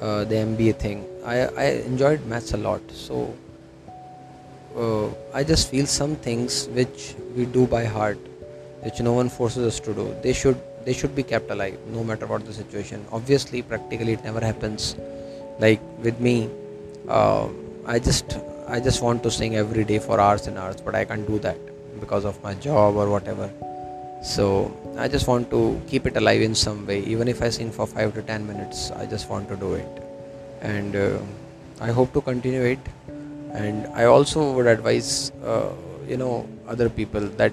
uh, 0.01 0.23
the 0.23 0.35
MBA 0.35 0.79
thing, 0.79 1.05
I 1.25 1.41
I 1.65 1.65
enjoyed 1.91 2.25
maths 2.25 2.53
a 2.53 2.57
lot. 2.57 2.81
So 2.91 3.33
uh, 4.75 5.07
I 5.33 5.43
just 5.43 5.69
feel 5.69 5.85
some 5.85 6.15
things 6.15 6.67
which 6.69 7.15
we 7.35 7.45
do 7.45 7.67
by 7.67 7.85
heart, 7.85 8.17
which 8.81 8.99
no 8.99 9.13
one 9.13 9.29
forces 9.29 9.65
us 9.65 9.79
to 9.81 9.93
do. 9.93 10.15
They 10.21 10.33
should 10.33 10.59
they 10.85 10.93
should 10.93 11.15
be 11.15 11.23
kept 11.23 11.51
alive, 11.51 11.77
no 11.91 12.03
matter 12.03 12.25
what 12.25 12.45
the 12.45 12.53
situation. 12.53 13.05
Obviously, 13.11 13.61
practically 13.61 14.13
it 14.13 14.23
never 14.23 14.39
happens. 14.39 14.95
Like 15.59 15.81
with 16.01 16.19
me, 16.19 16.49
uh, 17.07 17.47
I 17.85 17.99
just 17.99 18.37
I 18.67 18.79
just 18.79 19.01
want 19.01 19.23
to 19.23 19.31
sing 19.31 19.55
every 19.55 19.83
day 19.83 19.99
for 19.99 20.19
hours 20.19 20.47
and 20.47 20.57
hours, 20.57 20.79
but 20.81 20.95
I 20.95 21.05
can't 21.05 21.27
do 21.27 21.39
that 21.39 21.57
because 21.99 22.25
of 22.25 22.41
my 22.43 22.53
job 22.53 22.95
or 22.95 23.09
whatever. 23.09 23.49
So 24.21 24.71
I 24.97 25.07
just 25.07 25.27
want 25.27 25.49
to 25.51 25.81
keep 25.87 26.05
it 26.05 26.17
alive 26.17 26.41
in 26.41 26.53
some 26.53 26.85
way. 26.85 26.99
Even 27.03 27.27
if 27.27 27.41
I 27.41 27.49
sing 27.49 27.71
for 27.71 27.87
five 27.87 28.13
to 28.15 28.21
ten 28.21 28.45
minutes, 28.45 28.91
I 28.91 29.05
just 29.05 29.29
want 29.29 29.47
to 29.49 29.55
do 29.55 29.73
it, 29.73 30.03
and 30.61 30.95
uh, 30.95 31.19
I 31.79 31.91
hope 31.91 32.13
to 32.13 32.21
continue 32.21 32.63
it. 32.63 32.79
And 33.51 33.87
i 33.95 34.03
also 34.05 34.53
would 34.53 34.67
advise 34.67 35.31
uh, 35.43 35.71
you 36.07 36.17
know 36.17 36.47
other 36.67 36.87
people 36.87 37.21
that 37.39 37.51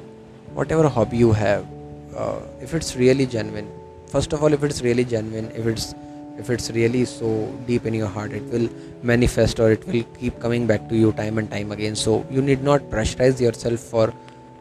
whatever 0.53 0.89
hobby 0.89 1.17
you 1.17 1.33
have 1.33 1.67
uh, 2.15 2.41
if 2.61 2.75
it's 2.75 2.97
really 2.97 3.25
genuine 3.25 3.71
first 4.07 4.35
of 4.35 4.43
all 4.43 4.53
if 4.53 4.63
it's 4.63 4.83
really 4.83 5.07
genuine 5.07 5.51
if 5.53 5.67
it's 5.67 5.95
if 6.39 6.51
it's 6.51 6.71
really 6.71 7.05
so 7.05 7.31
deep 7.67 7.87
in 7.87 7.95
your 7.95 8.09
heart 8.09 8.33
it 8.33 8.43
will 8.55 8.69
manifest 9.03 9.61
or 9.61 9.71
it 9.73 9.87
will 9.87 10.03
keep 10.19 10.39
coming 10.41 10.67
back 10.67 10.89
to 10.89 10.97
you 10.97 11.13
time 11.13 11.39
and 11.39 11.51
time 11.51 11.73
again. 11.73 11.97
So 11.97 12.27
you 12.31 12.43
need 12.43 12.63
not 12.63 12.83
pressurize 12.91 13.41
yourself 13.41 13.81
for 13.81 14.13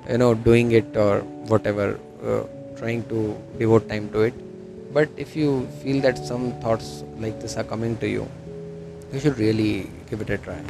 you 0.09 0.17
know 0.17 0.33
doing 0.33 0.71
it 0.71 0.95
or 0.95 1.21
whatever 1.53 1.99
uh, 2.23 2.43
trying 2.77 3.03
to 3.13 3.35
devote 3.57 3.87
time 3.89 4.09
to 4.09 4.21
it 4.21 4.33
but 4.93 5.09
if 5.17 5.35
you 5.35 5.67
feel 5.81 6.01
that 6.01 6.17
some 6.17 6.51
thoughts 6.61 7.03
like 7.17 7.39
this 7.39 7.57
are 7.57 7.63
coming 7.63 7.97
to 7.97 8.07
you 8.07 8.27
you 9.11 9.19
should 9.19 9.37
really 9.37 9.89
give 10.09 10.21
it 10.21 10.29
a 10.29 10.37
try 10.37 10.61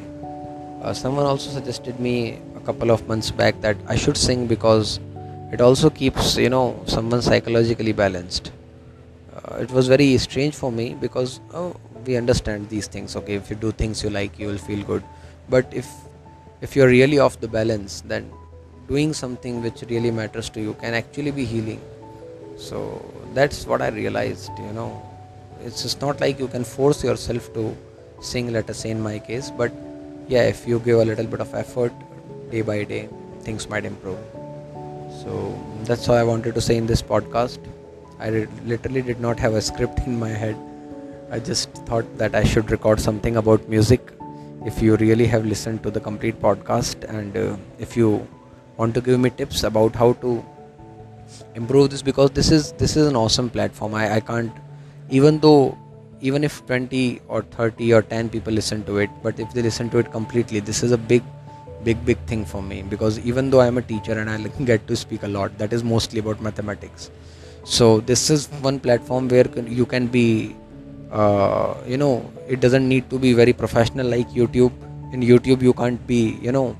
uh, 0.86 0.94
someone 0.94 1.26
also 1.26 1.50
suggested 1.50 2.00
me 2.00 2.40
a 2.56 2.60
couple 2.60 2.92
of 2.92 3.08
months 3.08 3.32
back 3.32 3.60
that 3.62 3.76
I 3.88 3.96
should 3.96 4.18
sing 4.18 4.46
because 4.46 5.00
it 5.52 5.62
also 5.62 5.90
keeps 5.90 6.38
you 6.38 6.50
know 6.50 6.80
someone 6.86 7.22
psychologically 7.22 7.92
balanced. 7.92 8.52
Uh, 9.36 9.56
it 9.56 9.72
was 9.72 9.88
very 9.88 10.18
strange 10.18 10.54
for 10.54 10.72
me 10.72 10.94
because 10.94 11.40
oh, 11.54 11.76
we 12.06 12.16
understand 12.18 12.70
these 12.70 12.88
things. 12.88 13.16
Okay, 13.16 13.34
if 13.34 13.50
you 13.50 13.56
do 13.56 13.72
things 13.72 14.04
you 14.04 14.12
like, 14.12 14.38
you 14.38 14.48
will 14.48 14.60
feel 14.60 14.84
good. 14.86 15.04
But 15.50 15.74
if 15.74 15.88
if 16.62 16.76
you're 16.76 16.88
really 16.90 17.18
off 17.18 17.40
the 17.40 17.48
balance, 17.48 18.02
then 18.02 18.32
doing 18.88 19.14
something 19.14 19.62
which 19.62 19.84
really 19.90 20.12
matters 20.12 20.50
to 20.52 20.62
you 20.62 20.74
can 20.76 20.94
actually 20.94 21.32
be 21.32 21.46
healing. 21.46 21.82
So 22.58 23.04
that's 23.34 23.66
what 23.66 23.82
I 23.82 23.90
realized. 23.90 24.52
You 24.60 24.74
know, 24.74 25.02
it's 25.64 25.82
just 25.82 26.02
not 26.02 26.22
like 26.22 26.40
you 26.40 26.48
can 26.48 26.64
force 26.64 27.04
yourself 27.04 27.54
to 27.54 27.76
sing. 28.22 28.52
Let 28.54 28.70
us 28.70 28.80
say 28.80 28.92
in 28.92 29.02
my 29.02 29.20
case, 29.20 29.52
but 29.52 29.72
yeah 30.28 30.44
if 30.44 30.68
you 30.68 30.80
give 30.80 31.00
a 31.00 31.06
little 31.06 31.26
bit 31.26 31.40
of 31.40 31.54
effort 31.54 31.94
day 32.50 32.62
by 32.62 32.84
day 32.84 33.08
things 33.42 33.70
might 33.70 33.86
improve 33.86 34.18
so 35.22 35.34
that's 35.84 36.10
all 36.10 36.16
i 36.16 36.24
wanted 36.24 36.56
to 36.56 36.62
say 36.62 36.78
in 36.78 36.88
this 36.88 37.02
podcast 37.02 37.60
i 38.20 38.30
literally 38.66 39.04
did 39.04 39.20
not 39.20 39.40
have 39.40 39.54
a 39.54 39.62
script 39.62 40.00
in 40.00 40.18
my 40.20 40.30
head 40.30 40.58
i 41.32 41.38
just 41.38 41.70
thought 41.90 42.18
that 42.18 42.34
i 42.34 42.44
should 42.44 42.72
record 42.72 43.00
something 43.00 43.38
about 43.38 43.70
music 43.70 44.12
if 44.66 44.82
you 44.82 44.96
really 44.96 45.28
have 45.28 45.46
listened 45.46 45.84
to 45.84 45.92
the 45.92 46.00
complete 46.00 46.42
podcast 46.42 47.08
and 47.08 47.38
uh, 47.38 47.56
if 47.78 47.96
you 47.96 48.28
want 48.78 48.94
to 48.96 49.02
give 49.02 49.20
me 49.20 49.30
tips 49.30 49.64
about 49.64 49.96
how 49.96 50.14
to 50.14 50.44
improve 51.56 51.90
this 51.90 52.02
because 52.02 52.32
this 52.32 52.52
is 52.52 52.72
this 52.74 52.96
is 52.96 53.08
an 53.08 53.16
awesome 53.16 53.50
platform. 53.50 53.96
I, 53.96 54.16
I 54.16 54.20
can't 54.20 54.52
even 55.10 55.40
though 55.40 55.78
even 56.22 56.44
if 56.44 56.66
20 56.66 57.22
or 57.28 57.42
30 57.42 57.94
or 57.94 58.02
10 58.02 58.30
people 58.30 58.54
listen 58.54 58.84
to 58.86 58.98
it 58.98 59.10
but 59.22 59.40
if 59.40 59.54
they 59.54 59.62
listen 59.62 59.90
to 59.90 59.98
it 60.00 60.12
completely 60.12 60.60
this 60.60 60.82
is 60.82 60.92
a 60.92 60.98
big 60.98 61.24
big 61.84 62.04
big 62.06 62.18
thing 62.26 62.46
for 62.46 62.62
me 62.62 62.82
because 62.94 63.20
even 63.20 63.50
though 63.50 63.62
i'm 63.62 63.78
a 63.78 63.82
teacher 63.82 64.14
and 64.14 64.30
i 64.30 64.38
get 64.72 64.88
to 64.88 64.96
speak 64.96 65.24
a 65.24 65.28
lot 65.28 65.58
that 65.58 65.74
is 65.74 65.84
mostly 65.84 66.20
about 66.20 66.42
mathematics. 66.42 67.12
So 67.64 68.00
this 68.02 68.30
is 68.30 68.48
one 68.62 68.80
platform 68.80 69.28
where 69.28 69.48
you 69.68 69.86
can 69.88 70.08
be 70.08 70.56
uh, 71.12 71.74
you 71.88 71.98
know 71.98 72.32
it 72.48 72.60
doesn't 72.60 72.88
need 72.88 73.10
to 73.10 73.20
be 73.20 73.34
very 73.34 73.54
professional 73.54 74.08
like 74.08 74.30
youtube. 74.30 74.72
In 75.14 75.22
youtube 75.22 75.62
you 75.62 75.74
can't 75.74 76.06
be 76.08 76.38
you 76.42 76.52
know 76.52 76.76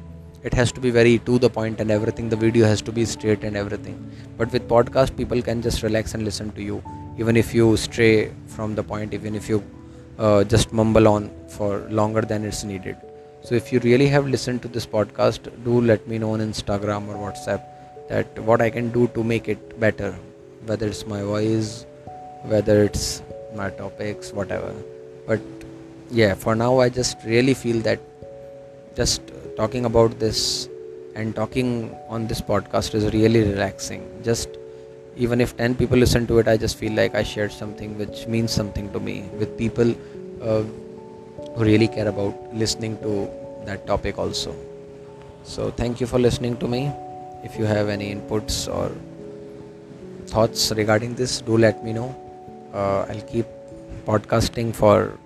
it 0.48 0.54
has 0.54 0.72
to 0.72 0.82
be 0.86 0.92
very 0.92 1.18
to 1.28 1.40
the 1.40 1.50
point 1.50 1.80
and 1.80 1.90
everything. 1.90 2.30
The 2.30 2.36
video 2.36 2.68
has 2.68 2.82
to 2.84 2.92
be 2.92 3.04
straight 3.04 3.44
and 3.44 3.58
everything. 3.58 3.96
But 4.38 4.52
with 4.52 4.68
podcast 4.68 5.18
people 5.18 5.42
can 5.42 5.62
just 5.62 5.82
relax 5.82 6.14
and 6.14 6.24
listen 6.24 6.52
to 6.52 6.62
you. 6.62 6.84
Even 7.18 7.36
if 7.36 7.54
you 7.54 7.76
stray 7.78 8.32
from 8.56 8.76
the 8.76 8.84
point 8.84 9.14
even 9.16 9.36
if 9.36 9.50
you 9.50 9.64
uh, 10.20 10.44
just 10.44 10.72
mumble 10.72 11.08
on 11.08 11.32
for 11.50 11.80
longer 11.90 12.22
than 12.22 12.46
it's 12.46 12.64
needed. 12.64 12.96
So 13.44 13.56
if 13.56 13.74
you 13.74 13.80
really 13.80 14.08
have 14.08 14.28
listened 14.28 14.62
to 14.62 14.68
this 14.68 14.86
podcast 14.86 15.50
do 15.64 15.82
let 15.82 16.08
me 16.08 16.20
know 16.20 16.32
on 16.34 16.40
instagram 16.40 17.08
or 17.08 17.18
whatsapp 17.24 17.64
that 18.10 18.40
what 18.50 18.62
i 18.62 18.70
can 18.70 18.90
do 18.92 19.08
to 19.20 19.24
make 19.24 19.48
it 19.48 19.80
better. 19.80 20.12
Whether 20.68 20.88
it's 20.88 21.06
my 21.08 21.22
voice 21.24 21.86
whether 22.44 22.84
it's 22.84 23.24
my 23.56 23.72
topics 23.72 24.32
whatever. 24.32 24.74
But 25.26 25.42
yeah 26.12 26.36
for 26.36 26.56
now 26.56 26.74
i 26.80 26.88
just 26.88 27.18
really 27.26 27.56
feel 27.56 27.80
that 27.88 28.00
just 28.96 29.32
talking 29.56 29.86
about 29.86 30.20
this 30.20 30.70
and 31.16 31.36
talking 31.36 31.96
on 32.10 32.28
this 32.28 32.42
podcast 32.42 32.94
is 32.94 33.12
really 33.14 33.42
relaxing. 33.44 34.04
Just 34.24 34.50
even 35.18 35.40
if 35.40 35.56
10 35.58 35.76
people 35.76 35.98
listen 35.98 36.28
to 36.28 36.40
it 36.40 36.48
i 36.48 36.58
just 36.58 36.78
feel 36.78 36.92
like 36.92 37.16
i 37.16 37.24
shared 37.24 37.50
something 37.50 37.98
which 37.98 38.28
means 38.28 38.52
something 38.52 38.92
to 38.92 39.00
me 39.00 39.22
with 39.40 39.58
people 39.58 39.96
uh, 40.42 40.64
who 41.56 41.64
really 41.64 41.88
care 41.88 42.10
about 42.10 42.54
listening 42.54 42.98
to 42.98 43.30
that 43.66 43.86
topic 43.88 44.18
also. 44.18 44.56
So 45.44 45.72
thank 45.72 46.02
you 46.02 46.08
for 46.08 46.20
listening 46.20 46.58
to 46.58 46.68
me. 46.68 46.92
If 47.44 47.58
you 47.58 47.66
have 47.66 47.90
any 47.90 48.14
inputs 48.14 48.68
or 48.74 48.92
thoughts 50.28 50.72
regarding 50.72 51.16
this 51.16 51.42
do 51.42 51.58
let 51.58 51.84
me 51.84 51.94
know. 51.94 52.10
Uh, 52.74 53.06
i'll 53.10 53.22
keep 53.22 53.46
podcasting 54.06 54.76
for 54.76 55.18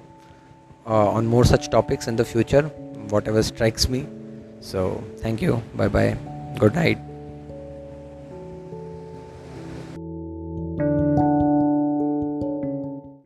uh, 0.85 1.09
on 1.17 1.25
more 1.25 1.45
such 1.45 1.69
topics 1.69 2.07
in 2.07 2.15
the 2.15 2.25
future, 2.25 2.63
whatever 3.09 3.41
strikes 3.41 3.89
me. 3.89 4.07
So, 4.62 5.04
thank 5.19 5.41
you. 5.41 5.62
Bye 5.76 5.88
bye. 5.88 6.17
Good 6.58 6.76
night. 6.76 7.09